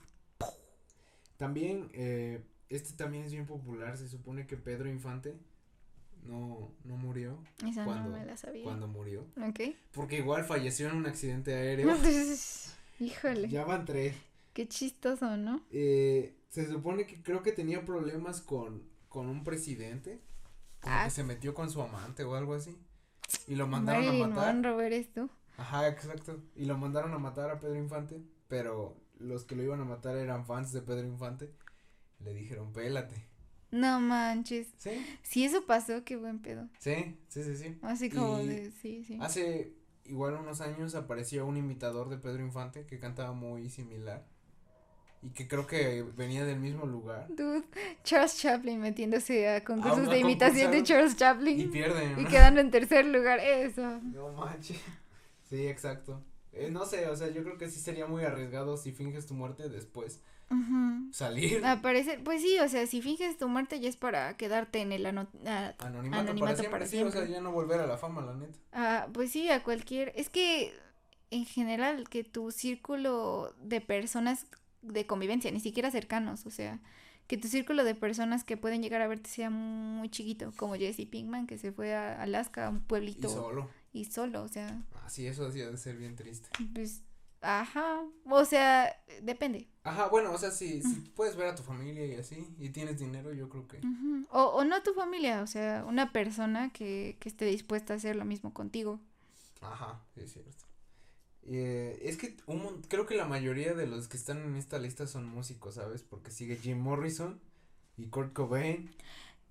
También, 1.36 1.90
eh, 1.94 2.42
este 2.70 2.94
también 2.94 3.24
es 3.24 3.32
bien 3.32 3.46
popular, 3.46 3.98
se 3.98 4.08
supone 4.08 4.48
que 4.48 4.56
Pedro 4.56 4.90
Infante 4.90 5.36
no, 6.24 6.72
no 6.84 6.98
murió 6.98 7.40
no 7.64 8.10
me 8.10 8.26
la 8.26 8.38
sabía. 8.38 8.64
cuando 8.64 8.88
murió. 8.88 9.26
Ok. 9.48 9.60
Porque 9.92 10.18
igual 10.18 10.44
falleció 10.46 10.90
en 10.90 10.96
un 10.98 11.06
accidente 11.06 11.54
aéreo. 11.56 11.96
Híjole, 13.00 13.50
ya 13.50 13.64
van 13.66 13.86
tres. 13.86 14.16
qué 14.54 14.68
chistoso, 14.68 15.38
¿no? 15.38 15.62
Eh, 15.72 16.36
se 16.50 16.68
supone 16.68 17.06
que 17.06 17.22
creo 17.22 17.44
que 17.44 17.52
tenía 17.52 17.86
problemas 17.86 18.42
con, 18.42 18.84
con 19.10 19.28
un 19.28 19.44
presidente. 19.44 20.22
Como 20.82 20.96
Ah. 20.96 21.06
que 21.06 21.12
se 21.12 21.24
metió 21.24 21.54
con 21.54 21.70
su 21.72 21.82
amante 21.82 22.24
o 22.24 22.36
algo 22.36 22.54
así. 22.54 22.78
Y 23.48 23.56
lo 23.56 23.68
mandaron 23.68 24.06
Marilyn 24.06 24.24
a 24.26 24.28
matar. 24.30 24.54
Monroe 24.56 24.86
eres 24.86 25.12
tú. 25.14 25.30
Ajá, 25.58 25.88
exacto. 25.88 26.40
Y 26.56 26.66
lo 26.66 26.78
mandaron 26.78 27.14
a 27.14 27.18
matar 27.20 27.50
a 27.50 27.60
Pedro 27.60 27.76
Infante. 27.76 28.22
Pero 28.48 28.96
los 29.20 29.44
que 29.44 29.56
lo 29.56 29.64
iban 29.64 29.82
a 29.82 29.86
matar 29.86 30.16
eran 30.18 30.46
fans 30.46 30.72
de 30.72 30.82
Pedro 30.82 31.06
Infante. 31.08 31.52
Le 32.20 32.34
dijeron, 32.34 32.72
pélate. 32.74 33.27
No 33.72 34.00
manches. 34.00 34.68
Sí, 34.78 35.06
Si 35.24 35.44
eso 35.44 35.66
pasó, 35.66 36.04
qué 36.04 36.16
buen 36.16 36.40
pedo. 36.40 36.68
sí, 36.80 37.18
sí, 37.28 37.44
sí, 37.44 37.56
sí. 37.58 37.78
Así 37.82 38.10
como 38.10 38.40
Y 38.42 38.48
de, 38.48 38.72
sí, 38.72 39.04
sí. 39.06 39.18
Hace 39.22 39.74
igual 40.06 40.36
unos 40.36 40.62
años 40.62 40.96
apareció 40.96 41.46
un 41.46 41.58
imitador 41.58 42.10
de 42.10 42.18
Pedro 42.18 42.42
Infante 42.44 42.86
que 42.86 43.00
cantaba 43.00 43.34
muy 43.34 43.70
similar. 43.70 44.26
Y 45.24 45.32
que 45.32 45.48
creo 45.48 45.66
que 45.66 46.04
venía 46.16 46.46
del 46.46 46.60
mismo 46.60 46.86
lugar. 46.86 47.26
Dude, 47.30 47.64
Charles 48.04 48.38
Chaplin 48.38 48.80
metiéndose 48.80 49.50
a 49.50 49.64
concursos 49.64 50.02
una 50.02 50.12
de 50.12 50.20
imitación 50.20 50.72
de 50.72 50.84
Charles 50.84 51.14
Y 51.14 51.16
Chaplin 51.18 51.72
pierden. 51.72 52.20
y 52.20 52.26
quedando 52.26 52.62
en 52.62 52.70
tercer 52.72 53.06
lugar. 53.06 53.40
Eso. 53.40 54.00
No 54.02 54.32
manches. 54.34 54.80
Sí, 55.50 55.68
exacto. 55.68 56.24
Eh, 56.54 56.70
no 56.72 56.86
sé, 56.86 57.08
o 57.10 57.16
sea, 57.16 57.30
yo 57.30 57.44
creo 57.44 57.58
que 57.58 57.70
sí 57.70 57.80
sería 57.80 58.06
muy 58.06 58.24
arriesgado 58.24 58.78
si 58.78 58.92
finges 58.92 59.26
tu 59.26 59.34
muerte 59.34 59.70
después 59.70 60.22
Ujú. 60.50 61.12
salir. 61.12 61.66
Aparecer, 61.66 62.24
pues 62.24 62.42
sí, 62.42 62.58
o 62.60 62.70
sea, 62.70 62.88
si 62.88 63.02
finges 63.02 63.38
tu 63.38 63.48
muerte 63.48 63.80
ya 63.80 63.90
es 63.90 63.98
para 63.98 64.36
quedarte 64.38 64.80
en 64.82 64.92
el 64.92 65.06
ano- 65.06 65.28
ah, 65.46 65.74
Anonimato, 65.80 66.22
Anonimato 66.22 66.40
para 66.40 66.56
siempre, 66.58 66.70
para 66.80 66.86
sí, 66.88 66.98
o 66.98 67.12
sea, 67.12 67.12
siempre. 67.22 67.34
ya 67.34 67.42
no 67.42 67.52
volver 67.52 67.80
a 67.82 67.88
la 67.88 67.98
fama, 67.98 68.22
la 68.22 68.34
neta. 68.36 68.58
ah, 68.72 69.08
pues 69.14 69.32
sí, 69.32 69.50
a 69.50 69.64
cualquier, 69.64 70.14
es 70.16 70.30
que 70.30 70.74
en 71.32 71.46
general 71.46 72.08
que 72.10 72.24
tu 72.24 72.52
círculo 72.52 73.54
de 73.62 73.82
personas 73.82 74.46
de 74.82 75.06
convivencia, 75.06 75.52
ni 75.52 75.60
siquiera 75.60 75.92
cercanos, 75.92 76.46
o 76.46 76.50
sea, 76.52 76.80
que 77.28 77.36
tu 77.38 77.50
círculo 77.50 77.84
de 77.84 77.94
personas 77.94 78.46
que 78.46 78.56
pueden 78.56 78.82
llegar 78.82 79.02
a 79.02 79.08
verte 79.08 79.30
sea 79.30 79.50
muy 79.50 80.08
chiquito, 80.10 80.54
como 80.56 80.76
Jesse 80.76 81.06
Pinkman 81.10 81.46
que 81.46 81.58
se 81.58 81.74
fue 81.74 81.94
a 81.94 82.22
Alaska, 82.22 82.68
a 82.68 82.70
un 82.70 82.78
Y 82.78 82.80
pueblito 82.82 83.28
solo. 83.28 83.70
y 83.92 84.06
solo, 84.06 84.44
o 84.44 84.48
sea, 84.48 84.82
Ah, 84.96 85.10
sí, 85.10 85.28
eso 85.28 85.46
hacía 85.48 85.70
de 85.70 85.76
ser 85.78 85.98
bien 85.98 86.16
triste. 86.16 86.48
pues, 86.74 87.02
ajá, 87.42 88.04
o 88.26 88.46
sea, 88.46 88.96
depende. 89.22 89.68
Ajá, 89.84 90.08
bueno, 90.10 90.34
o 90.34 90.38
sea, 90.38 90.52
si, 90.52 90.82
si 90.82 90.96
puedes 91.16 91.36
ver 91.36 91.48
a 91.48 91.56
tu 91.56 91.64
familia 91.64 92.06
y 92.06 92.16
así, 92.16 92.46
y 92.60 92.70
tienes 92.70 93.00
dinero, 93.00 93.34
yo 93.34 93.48
creo 93.50 93.68
que. 93.68 93.80
O, 94.32 94.44
o 94.44 94.66
no 94.66 94.84
tu 94.84 94.94
familia, 94.94 95.42
o 95.42 95.48
sea, 95.48 95.86
una 95.88 96.12
persona 96.12 96.72
que, 96.74 97.18
que 97.20 97.30
esté 97.30 97.46
dispuesta 97.46 97.94
a 97.94 97.98
hacer 97.98 98.16
lo 98.16 98.26
mismo 98.26 98.54
contigo. 98.54 99.00
Ajá, 99.62 100.04
sí, 100.14 100.22
es 100.22 100.34
cierto. 100.34 100.66
Eh, 101.44 102.00
es 102.04 102.18
que 102.18 102.36
un 102.46 102.82
creo 102.90 103.06
que 103.06 103.16
la 103.16 103.26
mayoría 103.26 103.74
de 103.74 103.88
los 103.88 104.08
que 104.10 104.18
están 104.18 104.40
en 104.44 104.56
esta 104.58 104.80
lista 104.80 105.08
son 105.08 105.28
músicos, 105.28 105.76
¿sabes? 105.76 106.04
Porque 106.04 106.32
sigue 106.32 106.58
Jim 106.58 106.80
Morrison 106.80 107.40
y 107.98 108.08
Kurt 108.08 108.34
Cobain. 108.34 108.92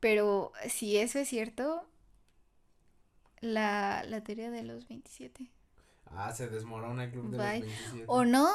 Pero 0.01 0.53
si 0.68 0.96
eso 0.99 1.18
es 1.18 1.29
cierto, 1.29 1.87
la, 3.40 4.05
la 4.05 4.22
teoría 4.22 4.51
de 4.51 4.62
los 4.62 4.88
27. 4.88 5.51
Ah, 6.07 6.33
se 6.33 6.49
desmorona 6.49 7.05
el 7.05 7.11
club 7.11 7.31
de 7.31 7.38
Bye. 7.38 7.61
los 7.61 7.69
27. 7.69 8.05
O 8.07 8.25
no, 8.25 8.49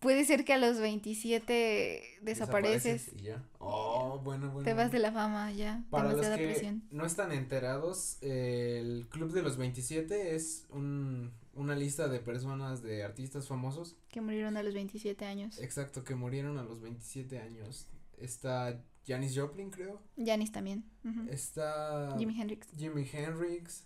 puede 0.00 0.24
ser 0.24 0.44
que 0.44 0.52
a 0.52 0.58
los 0.58 0.78
27 0.78 2.02
desapareces. 2.22 3.12
Y 3.14 3.22
ya. 3.22 3.44
Oh, 3.58 4.20
bueno, 4.22 4.50
bueno. 4.50 4.64
Te 4.64 4.74
vas 4.74 4.92
de 4.92 4.98
la 4.98 5.12
fama, 5.12 5.52
ya. 5.52 5.84
Para 5.90 6.12
los 6.12 6.26
que 6.26 6.80
no 6.90 7.04
están 7.04 7.32
enterados, 7.32 8.18
el 8.20 9.06
Club 9.10 9.32
de 9.32 9.42
los 9.42 9.56
27 9.56 10.34
es 10.34 10.66
un, 10.70 11.32
una 11.54 11.74
lista 11.74 12.08
de 12.08 12.20
personas, 12.20 12.82
de 12.82 13.04
artistas 13.04 13.48
famosos. 13.48 13.96
Que 14.10 14.20
murieron 14.20 14.56
a 14.56 14.62
los 14.62 14.74
27 14.74 15.24
años. 15.24 15.58
Exacto, 15.58 16.04
que 16.04 16.14
murieron 16.14 16.58
a 16.58 16.62
los 16.62 16.80
27 16.80 17.38
años. 17.38 17.88
Está 18.18 18.82
Janis 19.06 19.36
Joplin, 19.36 19.70
creo. 19.70 20.02
Janis 20.16 20.52
también. 20.52 20.84
Está. 21.30 22.14
Jimi 22.18 22.40
Hendrix. 22.40 22.68
Jimi 22.76 23.08
Hendrix 23.10 23.84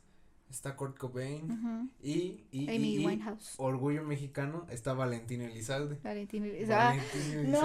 está 0.52 0.76
Kurt 0.76 0.98
Cobain 0.98 1.90
y, 2.02 2.44
y, 2.50 2.68
Amy 2.68 3.04
Winehouse. 3.04 3.54
Orgullo 3.56 4.04
Mexicano 4.04 4.66
está 4.70 4.92
Valentín 4.92 5.40
Elizalde. 5.40 5.98
Valentín, 6.02 6.44
Elizalde. 6.44 7.02
No, 7.48 7.60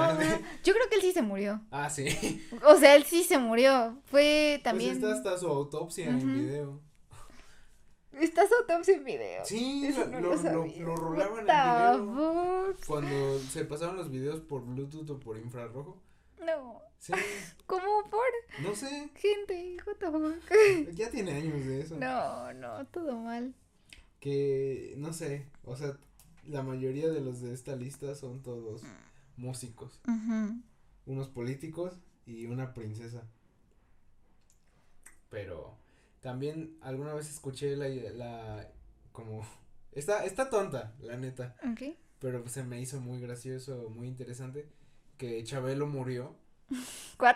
yo 0.63 0.73
creo 0.73 0.89
que 0.89 0.95
él 0.95 1.01
sí 1.01 1.11
se 1.11 1.21
murió. 1.21 1.61
Ah, 1.69 1.89
sí. 1.89 2.07
O 2.65 2.77
sea, 2.77 2.95
él 2.95 3.03
sí 3.03 3.23
se 3.23 3.37
murió. 3.37 3.97
Fue 4.05 4.61
también. 4.63 4.99
Pues 4.99 5.17
está 5.17 5.31
hasta 5.31 5.37
su 5.39 5.47
autopsia 5.47 6.07
en 6.07 6.33
video. 6.33 6.81
Está 8.13 8.47
su 8.47 8.55
autopsia 8.55 8.95
en 8.95 9.03
video. 9.03 9.45
Sí, 9.45 9.93
lo, 9.95 10.05
lo, 10.21 10.35
lo, 10.35 10.95
rolaban 10.95 11.39
en 11.39 11.45
video. 11.45 12.75
Cuando 12.87 13.39
se 13.39 13.65
pasaron 13.65 13.97
los 13.97 14.09
videos 14.09 14.39
por 14.39 14.65
Bluetooth 14.65 15.09
o 15.09 15.19
por 15.19 15.37
infrarrojo. 15.37 16.01
No. 16.45 16.81
Sí. 16.99 17.13
¿Cómo 17.65 18.09
por? 18.09 18.25
No 18.61 18.75
sé. 18.75 19.09
Gente, 19.15 19.77
Ya 20.93 21.09
tiene 21.09 21.33
años 21.33 21.65
de 21.65 21.81
eso. 21.81 21.97
No, 21.97 22.53
no, 22.53 22.85
todo 22.87 23.17
mal. 23.17 23.53
Que, 24.19 24.95
no 24.97 25.13
sé, 25.13 25.47
o 25.63 25.75
sea, 25.75 25.97
la 26.47 26.63
mayoría 26.63 27.09
de 27.09 27.21
los 27.21 27.41
de 27.41 27.53
esta 27.53 27.75
lista 27.75 28.15
son 28.15 28.41
todos 28.41 28.81
músicos. 29.35 30.01
Unos 31.05 31.29
políticos 31.29 31.99
y 32.25 32.47
una 32.47 32.73
princesa. 32.73 33.23
Pero 35.29 35.77
también 36.21 36.77
alguna 36.81 37.13
vez 37.13 37.29
escuché 37.29 37.75
la, 37.75 37.87
la 37.87 38.71
como, 39.11 39.45
está, 39.91 40.25
está 40.25 40.49
tonta, 40.49 40.95
la 40.99 41.17
neta. 41.17 41.55
Ok. 41.71 41.95
Pero 42.19 42.47
se 42.47 42.63
me 42.63 42.81
hizo 42.81 42.99
muy 42.99 43.21
gracioso, 43.21 43.89
muy 43.89 44.07
interesante, 44.07 44.67
que 45.17 45.43
Chabelo 45.43 45.87
murió 45.87 46.35
¿What? 47.19 47.35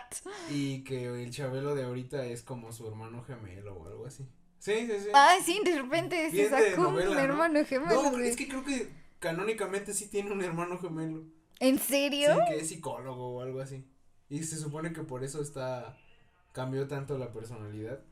Y 0.50 0.84
que 0.84 1.24
el 1.24 1.32
Chabelo 1.32 1.76
de 1.76 1.84
ahorita 1.84 2.26
es 2.26 2.44
como 2.44 2.72
su 2.72 2.88
hermano 2.88 3.24
gemelo 3.24 3.76
o 3.76 3.88
algo 3.88 4.06
así. 4.06 4.28
Sí, 4.60 4.86
sí, 4.86 4.94
sí. 5.00 5.10
Ay, 5.13 5.41
sí, 5.44 5.60
de 5.65 5.82
repente 5.82 6.30
se 6.30 6.50
sacó 6.50 6.89
un 6.89 7.17
hermano 7.17 7.65
gemelo. 7.65 8.12
No, 8.12 8.20
es 8.20 8.36
que 8.36 8.48
creo 8.48 8.63
que 8.63 8.89
canónicamente 9.20 9.94
sí 9.94 10.08
tiene 10.08 10.32
un 10.32 10.44
hermano 10.44 10.78
gemelo. 10.78 11.24
¿En 11.60 11.80
serio? 11.80 12.36
Sí, 12.36 12.41
que 12.50 12.60
es 12.60 12.70
psicólogo 12.70 13.38
o 13.38 13.41
algo 13.41 13.60
así. 13.62 13.86
Y 14.30 14.44
se 14.44 14.58
supone 14.58 14.94
que 14.94 15.02
por 15.02 15.24
eso 15.24 15.41
está, 15.41 15.98
cambió 16.52 16.88
tanto 16.88 17.17
la 17.17 17.34
personalidad. 17.34 18.04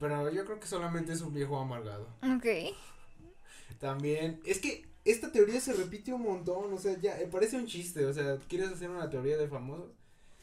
Pero 0.00 0.30
yo 0.30 0.44
creo 0.44 0.60
que 0.60 0.66
solamente 0.66 1.12
es 1.12 1.20
un 1.20 1.34
viejo 1.34 1.58
amargado. 1.58 2.08
Ok. 2.22 2.46
También, 3.78 4.40
es 4.46 4.60
que 4.60 4.87
esta 5.10 5.32
teoría 5.32 5.60
se 5.60 5.72
repite 5.72 6.12
un 6.12 6.22
montón, 6.22 6.72
o 6.72 6.78
sea, 6.78 6.98
ya, 7.00 7.18
eh, 7.18 7.28
parece 7.30 7.56
un 7.56 7.66
chiste, 7.66 8.04
o 8.04 8.12
sea, 8.12 8.36
¿quieres 8.48 8.68
hacer 8.68 8.90
una 8.90 9.08
teoría 9.08 9.36
de 9.38 9.48
famosos? 9.48 9.90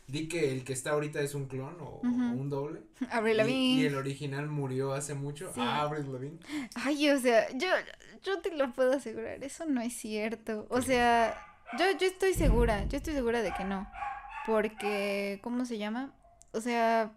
Di 0.08 0.28
que 0.28 0.51
el 0.51 0.63
que 0.63 0.73
está 0.73 0.91
ahorita 0.91 1.19
es 1.21 1.34
un 1.34 1.47
clon 1.47 1.78
o, 1.80 1.99
un 2.04 2.49
doble. 2.49 2.82
Avril 3.12 3.38
Lavigne. 3.38 3.82
Y, 3.82 3.86
el 3.86 3.95
original 3.95 4.47
murió 4.47 4.93
hace 4.93 5.15
mucho. 5.15 5.51
Ah, 5.58 5.82
Avril 5.82 6.12
Lavigne. 6.12 6.39
Ay, 6.75 7.10
o 7.10 7.19
sea, 7.19 7.49
yo, 7.58 7.67
yo 8.23 8.39
te 8.39 8.56
lo 8.56 8.71
puedo 8.73 8.93
asegurar, 8.93 9.43
eso 9.43 9.65
no 9.65 9.82
es 9.82 9.93
cierto. 9.93 10.67
O 10.69 10.82
sea, 10.82 11.36
yo, 11.80 11.86
yo 11.99 12.06
estoy 12.06 12.34
segura, 12.36 12.86
yo 12.86 12.97
estoy 12.97 13.13
segura 13.13 13.41
de 13.41 13.51
que 13.54 13.63
no. 13.63 13.89
Porque, 14.45 15.39
¿cómo 15.41 15.65
se 15.65 15.80
llama? 15.80 16.13
O 16.51 16.62
sea, 16.62 17.12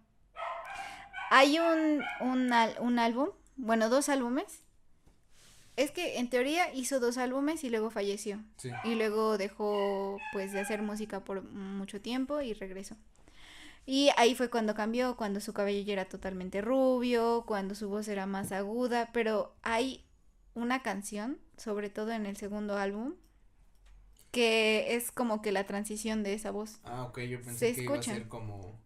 hay 1.30 1.58
un, 1.58 2.02
un, 2.20 2.50
un 2.80 2.98
álbum, 2.98 3.28
bueno, 3.56 3.90
dos 3.90 4.08
álbumes 4.08 4.62
es 5.78 5.92
que 5.92 6.18
en 6.18 6.28
teoría 6.28 6.74
hizo 6.74 6.98
dos 6.98 7.18
álbumes 7.18 7.62
y 7.62 7.70
luego 7.70 7.90
falleció. 7.90 8.42
Sí. 8.56 8.70
Y 8.82 8.96
luego 8.96 9.38
dejó 9.38 10.18
pues 10.32 10.52
de 10.52 10.58
hacer 10.58 10.82
música 10.82 11.24
por 11.24 11.44
mucho 11.44 12.00
tiempo 12.00 12.40
y 12.40 12.52
regresó. 12.52 12.96
Y 13.86 14.10
ahí 14.16 14.34
fue 14.34 14.50
cuando 14.50 14.74
cambió, 14.74 15.16
cuando 15.16 15.40
su 15.40 15.52
cabello 15.52 15.80
ya 15.86 15.92
era 15.92 16.04
totalmente 16.06 16.60
rubio, 16.60 17.44
cuando 17.46 17.76
su 17.76 17.88
voz 17.88 18.08
era 18.08 18.26
más 18.26 18.50
aguda, 18.50 19.10
pero 19.12 19.54
hay 19.62 20.04
una 20.54 20.82
canción, 20.82 21.38
sobre 21.56 21.90
todo 21.90 22.10
en 22.10 22.26
el 22.26 22.36
segundo 22.36 22.76
álbum, 22.76 23.14
que 24.32 24.96
es 24.96 25.12
como 25.12 25.40
que 25.40 25.52
la 25.52 25.64
transición 25.64 26.24
de 26.24 26.34
esa 26.34 26.50
voz. 26.50 26.80
Ah, 26.82 27.04
ok, 27.04 27.20
yo 27.20 27.40
pensé 27.40 27.72
que 27.72 27.84
iba 27.84 27.96
a 27.96 28.02
ser 28.02 28.26
como 28.26 28.78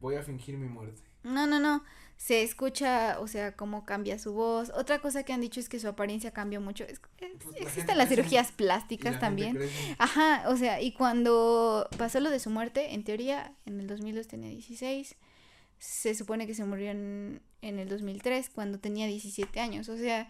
voy 0.00 0.14
a 0.14 0.22
fingir 0.22 0.56
mi 0.56 0.68
muerte. 0.68 1.02
No, 1.24 1.48
no, 1.48 1.58
no 1.58 1.82
se 2.18 2.42
escucha, 2.42 3.20
o 3.20 3.28
sea, 3.28 3.54
cómo 3.54 3.86
cambia 3.86 4.18
su 4.18 4.32
voz. 4.32 4.72
Otra 4.74 5.00
cosa 5.00 5.22
que 5.22 5.32
han 5.32 5.40
dicho 5.40 5.60
es 5.60 5.68
que 5.68 5.78
su 5.78 5.86
apariencia 5.86 6.32
cambió 6.32 6.60
mucho. 6.60 6.82
Es, 6.82 7.00
pues 7.16 7.56
existen 7.56 7.96
las 7.96 8.08
cirugías 8.08 8.50
plásticas 8.50 9.20
también. 9.20 9.56
Ajá, 9.98 10.42
o 10.48 10.56
sea, 10.56 10.82
y 10.82 10.92
cuando 10.92 11.88
pasó 11.96 12.18
lo 12.18 12.30
de 12.30 12.40
su 12.40 12.50
muerte, 12.50 12.92
en 12.94 13.04
teoría, 13.04 13.54
en 13.66 13.78
el 13.78 13.86
2002 13.86 14.26
tenía 14.26 14.50
16. 14.50 15.14
Se 15.78 16.14
supone 16.16 16.48
que 16.48 16.54
se 16.54 16.64
murió 16.64 16.90
en, 16.90 17.40
en 17.62 17.78
el 17.78 17.88
2003, 17.88 18.50
cuando 18.50 18.80
tenía 18.80 19.06
17 19.06 19.60
años. 19.60 19.88
O 19.88 19.96
sea, 19.96 20.28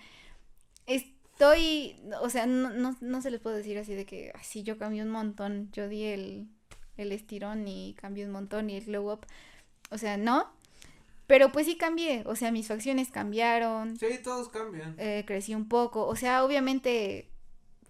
estoy, 0.85 1.97
o 2.21 2.29
sea, 2.29 2.45
no, 2.45 2.69
no, 2.69 2.99
no 3.01 3.23
se 3.23 3.31
les 3.31 3.41
puedo 3.41 3.57
decir 3.57 3.79
así 3.79 3.95
de 3.95 4.05
que 4.05 4.31
así 4.35 4.63
yo 4.63 4.77
cambié 4.77 5.03
un 5.03 5.11
montón. 5.11 5.71
Yo 5.73 5.89
di 5.89 6.05
el, 6.05 6.49
el 6.99 7.13
estirón 7.13 7.67
y 7.67 7.95
cambié 7.95 8.27
un 8.27 8.33
montón 8.33 8.69
y 8.69 8.77
el 8.77 8.85
glow 8.85 9.11
up. 9.11 9.27
O 9.91 9.97
sea, 9.97 10.19
no, 10.19 10.53
pero 11.29 11.53
pues 11.53 11.67
sí 11.67 11.77
cambié, 11.77 12.23
o 12.25 12.35
sea, 12.35 12.51
mis 12.51 12.67
facciones 12.67 13.11
cambiaron. 13.11 13.99
Sí, 13.99 14.07
todos 14.25 14.49
cambian. 14.49 14.95
Eh, 14.99 15.25
crecí 15.27 15.55
un 15.55 15.69
poco, 15.69 16.07
o 16.07 16.17
sea, 16.17 16.43
obviamente, 16.43 17.29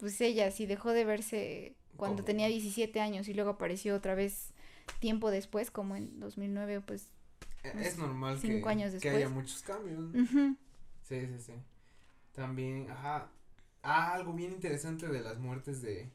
pues 0.01 0.21
ella 0.21 0.51
sí 0.51 0.67
dejó 0.67 0.91
de 0.91 1.05
verse 1.05 1.77
cuando 1.97 2.25
tenía 2.25 2.49
17 2.49 3.01
años 3.01 3.29
y 3.29 3.35
luego 3.35 3.51
apareció 3.51 3.95
otra 3.95 4.17
vez 4.17 4.53
tiempo 4.99 5.31
después, 5.31 5.71
como 5.71 5.95
en 5.95 6.19
2009, 6.19 6.81
pues. 6.81 7.11
E, 7.63 7.73
es 7.81 7.97
normal 7.97 8.41
cinco 8.41 8.65
que, 8.65 8.71
años 8.71 8.93
después. 8.93 9.13
que 9.13 9.17
haya 9.19 9.29
muchos 9.29 9.63
cambios. 9.63 10.11
Sí, 11.05 11.21
sí, 11.21 11.39
sí. 11.39 11.53
También, 12.33 12.91
ajá. 12.91 13.31
Ah, 13.85 14.15
algo 14.15 14.33
bien 14.33 14.51
interesante 14.51 15.07
de 15.07 15.21
las 15.21 15.39
muertes 15.39 15.81
de, 15.81 16.11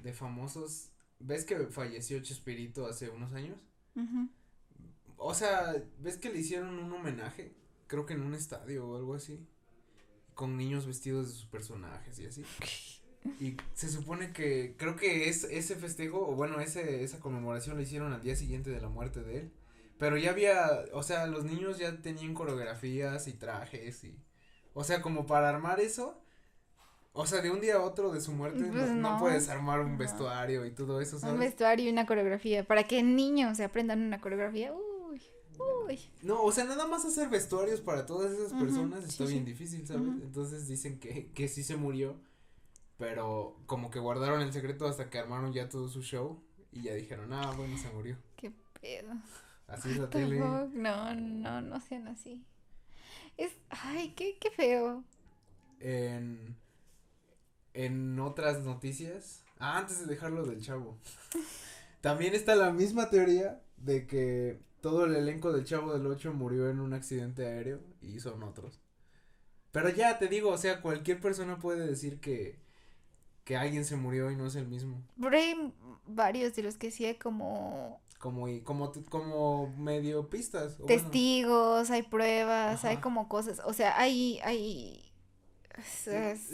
de 0.00 0.12
famosos. 0.12 0.92
¿Ves 1.18 1.44
que 1.44 1.66
falleció 1.66 2.20
Chespirito 2.20 2.86
hace 2.86 3.10
unos 3.10 3.32
años? 3.32 3.58
Ajá. 3.96 4.28
O 5.18 5.34
sea, 5.34 5.74
¿ves 5.98 6.16
que 6.16 6.30
le 6.30 6.38
hicieron 6.38 6.78
un 6.78 6.92
homenaje? 6.92 7.54
Creo 7.86 8.06
que 8.06 8.14
en 8.14 8.22
un 8.22 8.34
estadio 8.34 8.86
o 8.86 8.96
algo 8.96 9.14
así. 9.14 9.46
Con 10.34 10.56
niños 10.56 10.86
vestidos 10.86 11.26
de 11.26 11.34
sus 11.34 11.46
personajes 11.46 12.18
y 12.18 12.26
así. 12.26 12.44
Y 13.40 13.56
se 13.74 13.88
supone 13.88 14.32
que, 14.32 14.74
creo 14.78 14.96
que 14.96 15.28
es 15.28 15.44
ese 15.44 15.74
festejo, 15.74 16.26
o 16.26 16.34
bueno, 16.34 16.60
ese, 16.60 17.02
esa 17.02 17.18
conmemoración 17.18 17.76
lo 17.76 17.82
hicieron 17.82 18.12
al 18.12 18.22
día 18.22 18.36
siguiente 18.36 18.70
de 18.70 18.80
la 18.80 18.88
muerte 18.88 19.22
de 19.22 19.40
él. 19.40 19.52
Pero 19.98 20.16
ya 20.16 20.30
había, 20.30 20.84
o 20.92 21.02
sea, 21.02 21.26
los 21.26 21.44
niños 21.44 21.78
ya 21.78 22.00
tenían 22.00 22.32
coreografías 22.32 23.26
y 23.26 23.32
trajes 23.32 24.04
y, 24.04 24.16
o 24.72 24.84
sea, 24.84 25.02
como 25.02 25.26
para 25.26 25.48
armar 25.48 25.80
eso, 25.80 26.22
o 27.12 27.26
sea, 27.26 27.40
de 27.42 27.50
un 27.50 27.60
día 27.60 27.76
a 27.76 27.80
otro 27.80 28.12
de 28.12 28.20
su 28.20 28.30
muerte 28.30 28.62
pues 28.70 28.90
no, 28.90 29.18
puedes 29.18 29.48
armar 29.48 29.80
un 29.80 29.98
vestuario 29.98 30.64
y 30.64 30.70
todo 30.70 31.00
eso, 31.00 31.18
¿sabes? 31.18 31.34
Un 31.34 31.40
vestuario 31.40 31.86
y 31.86 31.92
una 31.92 32.06
coreografía, 32.06 32.62
para 32.62 32.84
que 32.84 33.02
niños 33.02 33.56
se 33.56 33.64
aprendan 33.64 34.02
una 34.02 34.20
coreografía, 34.20 34.72
uh, 34.72 34.87
no, 36.22 36.42
o 36.42 36.52
sea, 36.52 36.64
nada 36.64 36.86
más 36.86 37.04
hacer 37.04 37.28
vestuarios 37.28 37.80
para 37.80 38.06
todas 38.06 38.32
esas 38.32 38.52
personas 38.52 39.04
está 39.04 39.24
bien 39.24 39.44
difícil, 39.44 39.86
¿sabes? 39.86 40.22
Entonces 40.22 40.68
dicen 40.68 40.98
que, 40.98 41.30
que 41.32 41.48
sí 41.48 41.62
se 41.62 41.76
murió, 41.76 42.16
pero 42.96 43.56
como 43.66 43.90
que 43.90 43.98
guardaron 43.98 44.40
el 44.40 44.52
secreto 44.52 44.86
hasta 44.86 45.10
que 45.10 45.18
armaron 45.18 45.52
ya 45.52 45.68
todo 45.68 45.88
su 45.88 46.02
show 46.02 46.42
y 46.72 46.82
ya 46.82 46.94
dijeron, 46.94 47.32
ah, 47.32 47.52
bueno, 47.56 47.76
se 47.78 47.90
murió. 47.90 48.16
Qué 48.36 48.52
pedo. 48.80 49.12
Así 49.66 49.90
es 49.90 49.98
la 49.98 50.10
tele. 50.10 50.38
No, 50.38 51.14
no, 51.14 51.60
no 51.60 51.80
sean 51.80 52.08
así. 52.08 52.44
Es, 53.36 53.52
ay, 53.70 54.14
qué, 54.16 54.36
qué 54.40 54.50
feo. 54.50 55.04
En, 55.80 56.56
en 57.74 58.18
otras 58.18 58.64
noticias, 58.64 59.44
ah, 59.58 59.78
antes 59.78 60.00
de 60.00 60.06
dejarlo 60.06 60.44
del 60.44 60.60
chavo, 60.60 60.98
también 62.00 62.34
está 62.34 62.56
la 62.56 62.72
misma 62.72 63.10
teoría 63.10 63.62
de 63.76 64.06
que 64.06 64.58
todo 64.80 65.04
el 65.04 65.16
elenco 65.16 65.52
del 65.52 65.64
Chavo 65.64 65.92
del 65.92 66.06
Ocho 66.06 66.32
murió 66.32 66.68
en 66.70 66.80
un 66.80 66.92
accidente 66.92 67.46
aéreo 67.46 67.80
y 68.00 68.20
son 68.20 68.42
otros. 68.42 68.80
Pero 69.72 69.90
ya 69.90 70.18
te 70.18 70.28
digo, 70.28 70.50
o 70.50 70.58
sea, 70.58 70.80
cualquier 70.80 71.20
persona 71.20 71.58
puede 71.58 71.86
decir 71.86 72.20
que, 72.20 72.58
que 73.44 73.56
alguien 73.56 73.84
se 73.84 73.96
murió 73.96 74.30
y 74.30 74.36
no 74.36 74.46
es 74.46 74.56
el 74.56 74.66
mismo. 74.66 75.02
Pero 75.20 75.36
hay 75.36 75.74
varios 76.06 76.54
de 76.54 76.62
los 76.62 76.76
que 76.76 76.90
sí 76.90 77.04
hay 77.04 77.16
como... 77.16 78.00
Como, 78.18 78.48
y, 78.48 78.62
como, 78.62 78.92
como 79.10 79.68
medio 79.76 80.28
pistas. 80.28 80.76
Testigos, 80.88 81.88
hay 81.90 82.02
pruebas, 82.02 82.84
hay 82.84 82.96
como 82.96 83.28
cosas, 83.28 83.62
o 83.64 83.72
sea, 83.72 83.96
hay, 83.96 84.40
hay, 84.42 85.08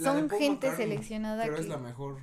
son 0.03 0.29
gente 0.29 0.75
seleccionada. 0.77 1.45
Pero 1.45 1.57
es 1.57 1.69
la 1.69 1.79
mejor. 1.79 2.19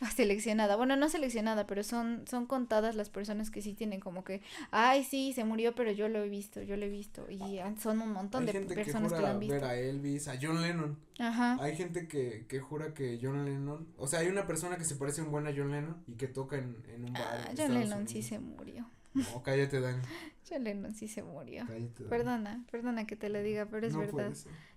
seleccionada. 0.14 0.76
Bueno, 0.76 0.96
no 0.96 1.08
seleccionada, 1.08 1.66
pero 1.66 1.82
son, 1.82 2.24
son 2.26 2.46
contadas 2.46 2.96
las 2.96 3.10
personas 3.10 3.50
que 3.50 3.62
sí 3.62 3.74
tienen 3.74 4.00
como 4.00 4.24
que, 4.24 4.42
ay, 4.70 5.04
sí, 5.04 5.32
se 5.32 5.44
murió, 5.44 5.74
pero 5.74 5.92
yo 5.92 6.08
lo 6.08 6.22
he 6.22 6.28
visto, 6.28 6.62
yo 6.62 6.76
lo 6.76 6.86
he 6.86 6.88
visto. 6.88 7.26
Y 7.30 7.60
son 7.78 8.00
un 8.00 8.12
montón 8.12 8.42
Hay 8.42 8.46
de 8.46 8.52
gente 8.52 8.74
personas 8.74 9.12
que, 9.12 9.18
que, 9.18 9.20
jura 9.20 9.20
lo 9.20 9.34
han 9.34 9.40
visto. 9.40 9.54
ver 9.54 9.64
a 9.64 9.76
Elvis, 9.76 10.28
a 10.28 10.38
John 10.40 10.62
Lennon. 10.62 10.98
Ajá. 11.18 11.58
Hay 11.60 11.76
gente 11.76 12.08
que, 12.08 12.46
que 12.48 12.60
jura 12.60 12.94
que 12.94 13.18
John 13.20 13.44
Lennon, 13.44 13.88
o 13.98 14.06
sea, 14.06 14.20
hay 14.20 14.28
una 14.28 14.46
persona 14.46 14.76
que 14.76 14.84
se 14.84 14.96
parece 14.96 15.22
un 15.22 15.30
buen 15.30 15.46
a 15.46 15.52
John 15.54 15.70
Lennon 15.70 16.02
y 16.06 16.14
que 16.14 16.28
toca 16.28 16.56
en, 16.56 16.76
en 16.88 17.04
un 17.04 17.12
bar. 17.12 17.22
Ah, 17.22 17.42
John 17.44 17.50
Estados 17.50 17.72
Lennon 17.72 18.08
sí 18.08 18.18
Unidos. 18.18 18.28
se 18.28 18.38
murió. 18.38 18.90
No, 19.12 19.42
cállate, 19.42 19.80
Dani. 19.80 20.02
John 20.48 20.64
Lennon 20.64 20.94
sí 20.94 21.08
se 21.08 21.22
murió. 21.22 21.64
Cállate. 21.66 22.04
Perdona, 22.04 22.64
perdona 22.70 23.06
que 23.06 23.16
te 23.16 23.28
lo 23.28 23.42
diga, 23.42 23.66
pero 23.66 23.86
es 23.86 23.92
no 23.92 24.00
verdad. 24.00 24.32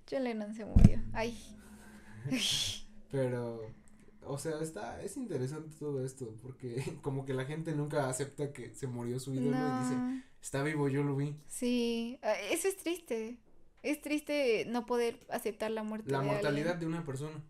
John 0.10 0.24
Lennon 0.24 0.54
se 0.54 0.66
murió. 0.66 1.02
Ay. 1.14 1.38
Pero, 3.12 3.62
o 4.28 4.38
sea, 4.38 4.60
está, 4.62 5.02
es 5.02 5.18
interesante 5.18 5.76
todo 5.80 6.04
esto, 6.04 6.36
porque 6.42 6.98
como 7.02 7.26
que 7.26 7.34
la 7.34 7.46
gente 7.46 7.74
nunca 7.74 8.10
acepta 8.10 8.52
que 8.52 8.74
se 8.76 8.88
murió 8.88 9.20
su 9.20 9.34
ídolo 9.34 9.58
y 9.58 9.84
dice, 9.84 10.24
está 10.42 10.64
vivo, 10.64 10.90
yo 10.90 11.04
lo 11.04 11.16
vi. 11.16 11.36
Sí, 11.48 12.20
ah, 12.22 12.36
eso 12.52 12.68
es 12.68 12.78
triste. 12.78 13.38
Es 13.84 14.02
triste 14.02 14.66
no 14.70 14.86
poder 14.86 15.20
aceptar 15.30 15.70
la 15.70 15.84
muerte 15.84 16.10
La 16.12 16.22
de 16.22 16.26
mortalidad 16.26 16.76
de 16.76 16.86
una 16.86 17.04
persona. 17.06 17.44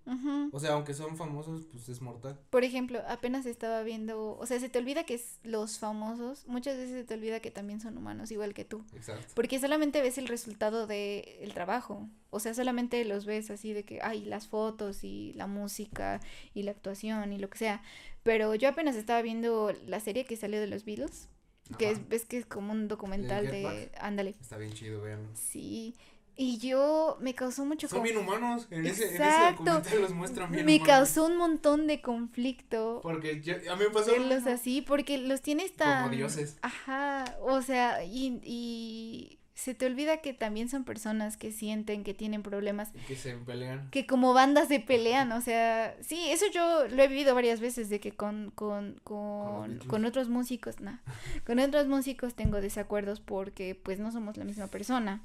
O 0.52 0.60
sea, 0.60 0.74
aunque 0.74 0.94
son 0.96 1.16
famosos, 1.16 1.66
pues 1.72 1.88
es 1.90 2.02
mortal. 2.02 2.40
Por 2.50 2.64
ejemplo, 2.64 3.02
apenas 3.08 3.46
estaba 3.46 3.84
viendo, 3.84 4.36
o 4.38 4.46
sea, 4.48 4.60
se 4.60 4.68
te 4.68 4.80
olvida 4.80 5.06
que 5.06 5.14
es 5.14 5.40
los 5.44 5.78
famosos, 5.78 6.46
muchas 6.48 6.76
veces 6.76 6.94
se 6.96 7.04
te 7.04 7.14
olvida 7.14 7.40
que 7.40 7.52
también 7.52 7.80
son 7.80 7.98
humanos, 7.98 8.32
igual 8.32 8.54
que 8.56 8.66
tú, 8.66 8.84
Exacto. 8.96 9.32
porque 9.36 9.60
solamente 9.60 10.02
ves 10.02 10.18
el 10.18 10.28
resultado 10.28 10.88
de 10.88 11.38
el 11.42 11.54
trabajo, 11.54 12.10
o 12.32 12.40
sea, 12.40 12.54
solamente 12.56 13.06
los 13.06 13.26
ves 13.26 13.52
así 13.52 13.74
de 13.74 13.84
que, 13.84 14.00
ay, 14.02 14.26
las 14.26 14.48
fotos 14.48 15.04
y 15.04 15.34
la 15.34 15.46
música 15.48 16.20
y 16.56 16.64
la 16.64 16.72
actuación 16.72 17.32
y 17.32 17.38
lo 17.38 17.50
que 17.50 17.60
sea, 17.60 17.84
pero 18.24 18.56
yo 18.56 18.70
apenas 18.70 18.96
estaba 18.96 19.22
viendo 19.22 19.72
la 19.88 20.00
serie 20.00 20.26
que 20.26 20.36
salió 20.36 20.60
de 20.60 20.68
los 20.68 20.84
Beatles, 20.84 21.30
que 21.78 21.88
Ajá. 21.88 21.94
es, 22.02 22.10
ves 22.10 22.26
que 22.26 22.38
es 22.38 22.46
como 22.46 22.72
un 22.74 22.88
documental 22.88 23.46
de, 23.48 23.90
ándale, 24.00 24.36
Está 24.42 24.58
bien 24.58 24.74
chido, 24.74 25.02
vean. 25.02 25.28
sí, 25.34 25.96
y 26.36 26.58
yo 26.58 27.18
me 27.22 27.36
causó 27.36 27.64
mucho 27.66 27.88
Son 27.88 28.02
bien 28.04 28.18
humanos. 28.18 28.68
En 28.72 28.86
ese, 28.86 29.04
en 29.04 29.14
ese 29.14 29.24
Exacto. 29.24 29.64
documental 29.66 30.02
los 30.02 30.14
muestran 30.14 30.52
bien 30.52 30.66
me 30.66 30.76
humanos. 30.78 30.88
causó 30.96 31.26
un 31.28 31.38
montón 31.38 31.86
de 31.88 32.02
conflicto 32.02 33.00
Porque 33.04 33.42
yo- 33.42 33.56
a 33.72 33.76
mí 33.76 33.84
me 33.84 33.90
pasó. 33.92 34.12
verlos 34.12 34.48
así 34.48 34.82
porque 34.82 35.18
los 35.18 35.42
tienes 35.42 35.76
tan 35.76 36.04
Como 36.06 36.16
dioses. 36.16 36.58
ajá 36.62 37.26
o 37.42 37.62
sea 37.62 38.04
y, 38.04 38.40
y 38.44 39.40
se 39.56 39.76
te 39.76 39.86
olvida 39.86 40.18
que 40.18 40.34
también 40.34 40.68
son 40.68 40.84
personas 40.84 41.38
que 41.38 41.52
sienten 41.52 42.04
que 42.04 42.16
tienen 42.16 42.42
problemas 42.42 42.90
Y 42.96 43.00
que 43.06 43.16
se 43.16 43.34
pelean. 43.36 43.90
que 43.92 44.08
como 44.08 44.34
bandas 44.34 44.68
se 44.68 44.80
pelean 44.80 45.32
o 45.32 45.42
sea 45.42 45.96
sí 46.02 46.20
eso 46.32 46.46
yo 46.52 46.88
lo 46.88 47.04
he 47.04 47.08
vivido 47.08 47.36
varias 47.36 47.60
veces 47.60 47.90
de 47.90 48.00
que 48.00 48.12
con 48.12 48.52
con 48.56 49.00
con, 49.04 49.78
con 49.88 50.06
otros 50.06 50.30
músicos 50.30 50.80
no 50.80 50.98
con 51.46 51.60
otros 51.60 51.88
músicos 51.88 52.34
tengo 52.34 52.60
desacuerdos 52.60 53.20
porque 53.20 53.76
pues 53.76 54.00
no 54.00 54.12
somos 54.12 54.36
la 54.38 54.46
misma 54.46 54.66
persona 54.68 55.22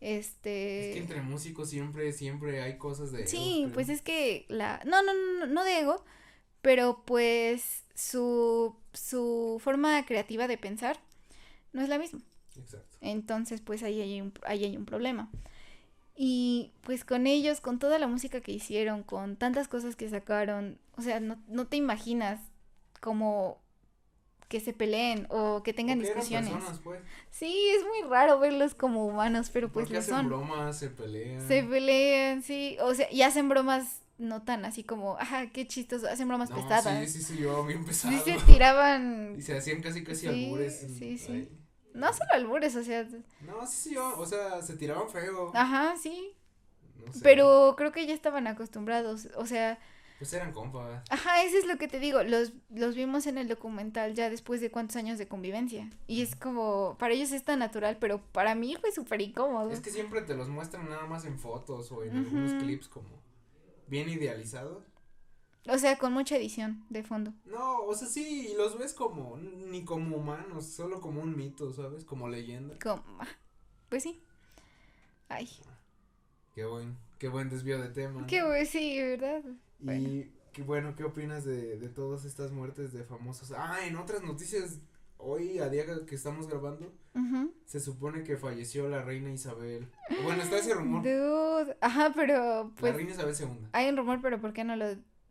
este 0.00 0.90
Es 0.90 0.94
que 0.94 1.00
entre 1.00 1.22
músicos 1.22 1.70
siempre, 1.70 2.12
siempre 2.12 2.62
hay 2.62 2.78
cosas 2.78 3.12
de. 3.12 3.26
Sí, 3.26 3.68
pues 3.74 3.88
es 3.88 4.02
que 4.02 4.46
la 4.48 4.80
no 4.84 5.02
no 5.02 5.12
no 5.14 5.46
no 5.46 5.64
de 5.64 5.80
ego, 5.80 6.04
pero 6.62 7.02
pues 7.04 7.84
su 7.94 8.76
su 8.92 9.60
forma 9.62 10.04
creativa 10.06 10.46
de 10.46 10.58
pensar 10.58 11.00
no 11.72 11.82
es 11.82 11.88
la 11.88 11.98
misma. 11.98 12.20
Exacto. 12.56 12.96
Entonces, 13.00 13.60
pues 13.60 13.82
ahí 13.82 14.00
hay 14.00 14.20
un 14.20 14.32
ahí 14.44 14.64
hay 14.64 14.76
un 14.76 14.84
problema. 14.84 15.30
Y 16.20 16.72
pues 16.82 17.04
con 17.04 17.28
ellos, 17.28 17.60
con 17.60 17.78
toda 17.78 17.98
la 18.00 18.08
música 18.08 18.40
que 18.40 18.50
hicieron, 18.50 19.04
con 19.04 19.36
tantas 19.36 19.68
cosas 19.68 19.94
que 19.94 20.08
sacaron, 20.08 20.78
o 20.96 21.02
sea, 21.02 21.20
no, 21.20 21.40
no 21.46 21.68
te 21.68 21.76
imaginas 21.76 22.40
como 23.00 23.60
que 24.48 24.60
se 24.60 24.72
peleen 24.72 25.26
o 25.30 25.62
que 25.62 25.72
tengan 25.74 25.98
Porque 25.98 26.10
eran 26.10 26.20
discusiones. 26.20 26.52
personas, 26.52 26.80
pues. 26.82 27.00
Sí, 27.30 27.68
es 27.76 27.84
muy 27.84 28.08
raro 28.10 28.38
verlos 28.38 28.74
como 28.74 29.06
humanos, 29.06 29.50
pero 29.52 29.70
pues 29.70 29.90
lo 29.90 29.98
hacen 29.98 30.14
son. 30.14 30.26
bromas, 30.28 30.78
se 30.78 30.88
pelean. 30.90 31.46
Se 31.46 31.62
pelean, 31.62 32.42
sí. 32.42 32.76
O 32.80 32.94
sea, 32.94 33.10
y 33.12 33.22
hacen 33.22 33.48
bromas 33.48 34.00
no 34.16 34.42
tan 34.42 34.64
así 34.64 34.82
como, 34.82 35.16
ajá, 35.18 35.50
qué 35.52 35.66
chistoso. 35.66 36.08
Hacen 36.08 36.26
bromas 36.28 36.50
no, 36.50 36.56
pesadas. 36.56 37.10
Sí, 37.10 37.20
sí, 37.20 37.34
sí, 37.34 37.42
yo 37.42 37.64
bien 37.64 37.84
pesado. 37.84 38.16
Sí 38.16 38.22
se 38.24 38.38
tiraban. 38.46 39.34
Y 39.38 39.42
se 39.42 39.56
hacían 39.56 39.80
casi, 39.82 40.02
casi 40.02 40.22
Sí, 40.22 40.26
albures. 40.28 40.80
sí, 40.98 41.18
sí. 41.18 41.32
ahí. 41.32 41.48
No 41.94 42.12
solo 42.12 42.30
albures, 42.32 42.74
o 42.76 42.82
sea. 42.82 43.04
No, 43.42 43.66
sí, 43.66 43.76
sí, 43.90 43.94
yo, 43.94 44.18
o 44.18 44.24
sea, 44.26 44.62
se 44.62 44.76
tiraban 44.76 45.08
feo. 45.10 45.50
Ajá, 45.54 45.94
sí. 46.00 46.32
No 47.04 47.12
sé. 47.12 47.20
Pero 47.22 47.74
creo 47.76 47.92
que 47.92 48.06
ya 48.06 48.14
estaban 48.14 48.46
acostumbrados. 48.46 49.28
O 49.36 49.46
sea, 49.46 49.78
Pues 50.18 50.32
eran 50.32 50.52
compas. 50.52 51.02
ajá, 51.10 51.42
eso 51.44 51.56
es 51.58 51.66
lo 51.66 51.78
que 51.78 51.86
te 51.86 52.00
digo. 52.00 52.22
Los, 52.24 52.52
los 52.70 52.96
vimos 52.96 53.26
en 53.26 53.38
el 53.38 53.46
documental 53.48 54.14
ya 54.14 54.28
después 54.30 54.60
de 54.60 54.70
cuántos 54.70 54.96
años 54.96 55.16
de 55.16 55.28
convivencia. 55.28 55.88
Y 56.08 56.22
es 56.22 56.34
como, 56.34 56.96
para 56.98 57.14
ellos 57.14 57.30
es 57.30 57.44
tan 57.44 57.60
natural, 57.60 57.98
pero 58.00 58.20
para 58.32 58.54
mí 58.56 58.76
fue 58.80 58.90
súper 58.90 59.20
incómodo. 59.20 59.70
Es 59.70 59.80
que 59.80 59.90
siempre 59.90 60.22
te 60.22 60.34
los 60.34 60.48
muestran 60.48 60.88
nada 60.88 61.06
más 61.06 61.24
en 61.24 61.38
fotos 61.38 61.92
o 61.92 62.02
en 62.02 62.16
algunos 62.16 62.50
Ujú. 62.52 62.60
clips 62.64 62.88
como 62.88 63.08
bien 63.86 64.08
idealizados. 64.08 64.84
O 65.68 65.78
sea, 65.78 65.98
con 65.98 66.12
mucha 66.12 66.36
edición 66.36 66.84
de 66.88 67.02
fondo. 67.04 67.32
No, 67.44 67.82
o 67.82 67.94
sea, 67.94 68.08
sí, 68.08 68.48
y 68.52 68.56
los 68.56 68.76
ves 68.78 68.92
como, 68.94 69.36
ni 69.36 69.84
como 69.84 70.16
humanos, 70.16 70.66
solo 70.66 71.00
como 71.00 71.20
un 71.20 71.36
mito, 71.36 71.72
¿sabes? 71.72 72.04
Como 72.04 72.28
leyenda. 72.28 72.76
Como, 72.82 73.02
ah, 73.20 73.28
pues 73.88 74.02
sí. 74.02 74.20
Ay, 75.28 75.48
Qué 76.54 76.64
buen, 76.64 76.96
qué 77.18 77.28
buen 77.28 77.48
desvío 77.50 77.80
de 77.80 77.88
tema. 77.90 78.26
qué 78.26 78.42
bueno, 78.42 78.66
sí, 78.68 79.00
¿verdad? 79.00 79.42
Y 79.80 79.84
bueno. 79.84 80.24
qué 80.52 80.62
bueno, 80.62 80.96
¿qué 80.96 81.04
opinas 81.04 81.44
de, 81.44 81.78
de 81.78 81.88
todas 81.88 82.24
estas 82.24 82.52
muertes 82.52 82.92
de 82.92 83.04
famosos? 83.04 83.52
Ah, 83.56 83.78
en 83.86 83.96
otras 83.96 84.22
noticias, 84.22 84.78
hoy 85.16 85.58
a 85.58 85.68
día 85.68 85.84
que 86.06 86.14
estamos 86.14 86.48
grabando, 86.48 86.92
se 87.66 87.80
supone 87.80 88.22
que 88.24 88.36
falleció 88.36 88.88
la 88.88 89.02
reina 89.02 89.30
Isabel. 89.32 89.88
Bueno, 90.24 90.42
está 90.42 90.58
ese 90.58 90.74
rumor. 90.74 91.02
Dude, 91.02 91.76
ajá, 91.80 92.12
pero 92.14 92.72
pues 92.76 92.92
la 92.92 92.96
reina 92.96 93.12
Isabel 93.12 93.34
II. 93.38 93.66
hay 93.72 93.88
un 93.88 93.96
rumor, 93.96 94.20
pero 94.22 94.40
¿por 94.40 94.52
qué 94.52 94.64
no 94.64 94.76
lo, 94.76 94.86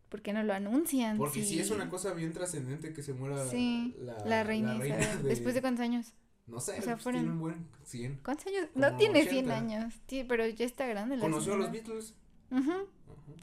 por 0.10 0.22
qué 0.22 0.34
no 0.34 0.44
lo 0.44 0.54
anuncian? 0.54 1.18
Porque 1.18 1.44
sí. 1.44 1.56
Si- 1.56 1.60
es 1.60 1.72
una 1.72 1.90
cosa 1.90 2.14
bien 2.14 2.32
trascendente 2.34 2.94
que 2.94 3.02
se 3.04 3.14
muera 3.14 3.46
Sí, 3.48 3.96
la, 4.00 4.18
la 4.26 4.44
reina 4.44 4.76
la 4.76 4.86
Isabel. 4.86 5.24
¿Después 5.24 5.56
de 5.56 5.62
cuántos 5.62 5.84
años? 5.84 6.14
No 6.46 6.62
sé, 6.62 6.80
o 6.80 6.82
sea, 6.82 6.94
pues, 6.94 7.04
fueron- 7.04 7.22
tiene 7.24 7.34
un 7.34 7.40
buen 7.42 7.68
100. 7.84 8.20
¿Cuántos 8.24 8.48
años? 8.48 8.68
Como 8.74 8.86
No 8.90 8.96
tiene 8.98 9.24
100 9.24 9.46
80. 9.50 9.56
años, 9.58 9.94
sí, 10.08 10.24
pero 10.28 10.46
ya 10.48 10.66
está 10.66 10.88
grande 10.88 11.18
la 11.18 11.22
Conoció 11.24 11.54
a 11.54 11.58
los. 11.58 11.72
Beatles. 11.72 12.16
Ajá. 12.52 12.84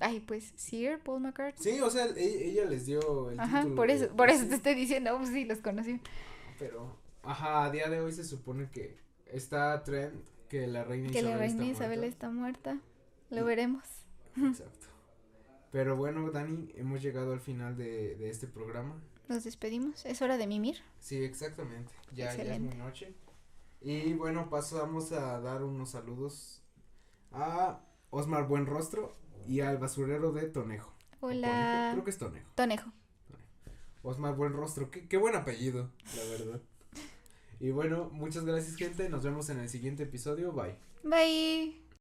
Ay, 0.00 0.20
pues 0.20 0.52
Sir 0.56 0.98
Paul 1.00 1.20
McCartney. 1.22 1.62
Sí, 1.74 1.80
o 1.80 1.90
sea, 1.90 2.06
e- 2.06 2.48
ella 2.50 2.64
les 2.64 2.86
dio 2.86 3.30
el 3.30 3.38
Ajá, 3.40 3.58
título 3.60 3.76
por 3.76 3.90
eso, 3.90 4.08
por 4.16 4.30
eso 4.30 4.42
sí, 4.44 4.48
te 4.48 4.54
estoy 4.56 4.74
diciendo, 4.74 5.16
pues 5.18 5.30
sí, 5.30 5.44
los 5.44 5.58
conocí. 5.58 6.00
Pero, 6.58 6.96
ajá, 7.22 7.64
a 7.64 7.70
día 7.70 7.88
de 7.88 8.00
hoy 8.00 8.12
se 8.12 8.24
supone 8.24 8.70
que 8.70 8.96
está 9.26 9.82
trend 9.82 10.22
que 10.48 10.66
la 10.66 10.84
reina 10.84 11.10
Que 11.10 11.18
Isabel 11.18 11.30
la 11.32 11.38
reina 11.38 11.62
está 11.64 11.72
Isabel 11.72 11.98
muerta. 12.00 12.06
está 12.14 12.30
muerta. 12.30 12.78
Lo 13.30 13.44
veremos. 13.44 13.84
Exacto. 14.36 14.86
Pero 15.72 15.96
bueno, 15.96 16.30
Dani, 16.30 16.70
hemos 16.76 17.02
llegado 17.02 17.32
al 17.32 17.40
final 17.40 17.76
de, 17.76 18.14
de 18.16 18.30
este 18.30 18.46
programa. 18.46 19.02
Nos 19.28 19.42
despedimos. 19.44 20.04
Es 20.06 20.22
hora 20.22 20.36
de 20.36 20.46
mimir. 20.46 20.76
Sí, 21.00 21.16
exactamente. 21.24 21.92
Ya, 22.12 22.34
ya 22.36 22.54
es 22.54 22.60
muy 22.60 22.74
noche. 22.76 23.14
Y 23.80 24.12
bueno, 24.14 24.48
pasamos 24.50 25.10
a 25.12 25.40
dar 25.40 25.64
unos 25.64 25.90
saludos 25.90 26.62
a 27.32 27.80
Osmar 28.10 28.46
Buenrostro 28.46 29.16
y 29.46 29.60
al 29.60 29.78
basurero 29.78 30.32
de 30.32 30.48
Tonejo. 30.48 30.92
Hola. 31.20 31.90
Creo 31.92 32.04
que 32.04 32.10
es 32.10 32.18
Tonejo. 32.18 32.50
Tonejo. 32.54 32.90
Osmar 34.02 34.34
Buenrostro, 34.34 34.90
qué, 34.90 35.08
qué 35.08 35.16
buen 35.16 35.34
apellido, 35.34 35.90
la 36.16 36.24
verdad. 36.30 36.60
Y 37.60 37.70
bueno, 37.70 38.10
muchas 38.12 38.44
gracias 38.44 38.76
gente, 38.76 39.08
nos 39.08 39.22
vemos 39.22 39.48
en 39.48 39.60
el 39.60 39.68
siguiente 39.68 40.02
episodio, 40.02 40.52
bye. 40.52 40.76
Bye. 41.04 41.83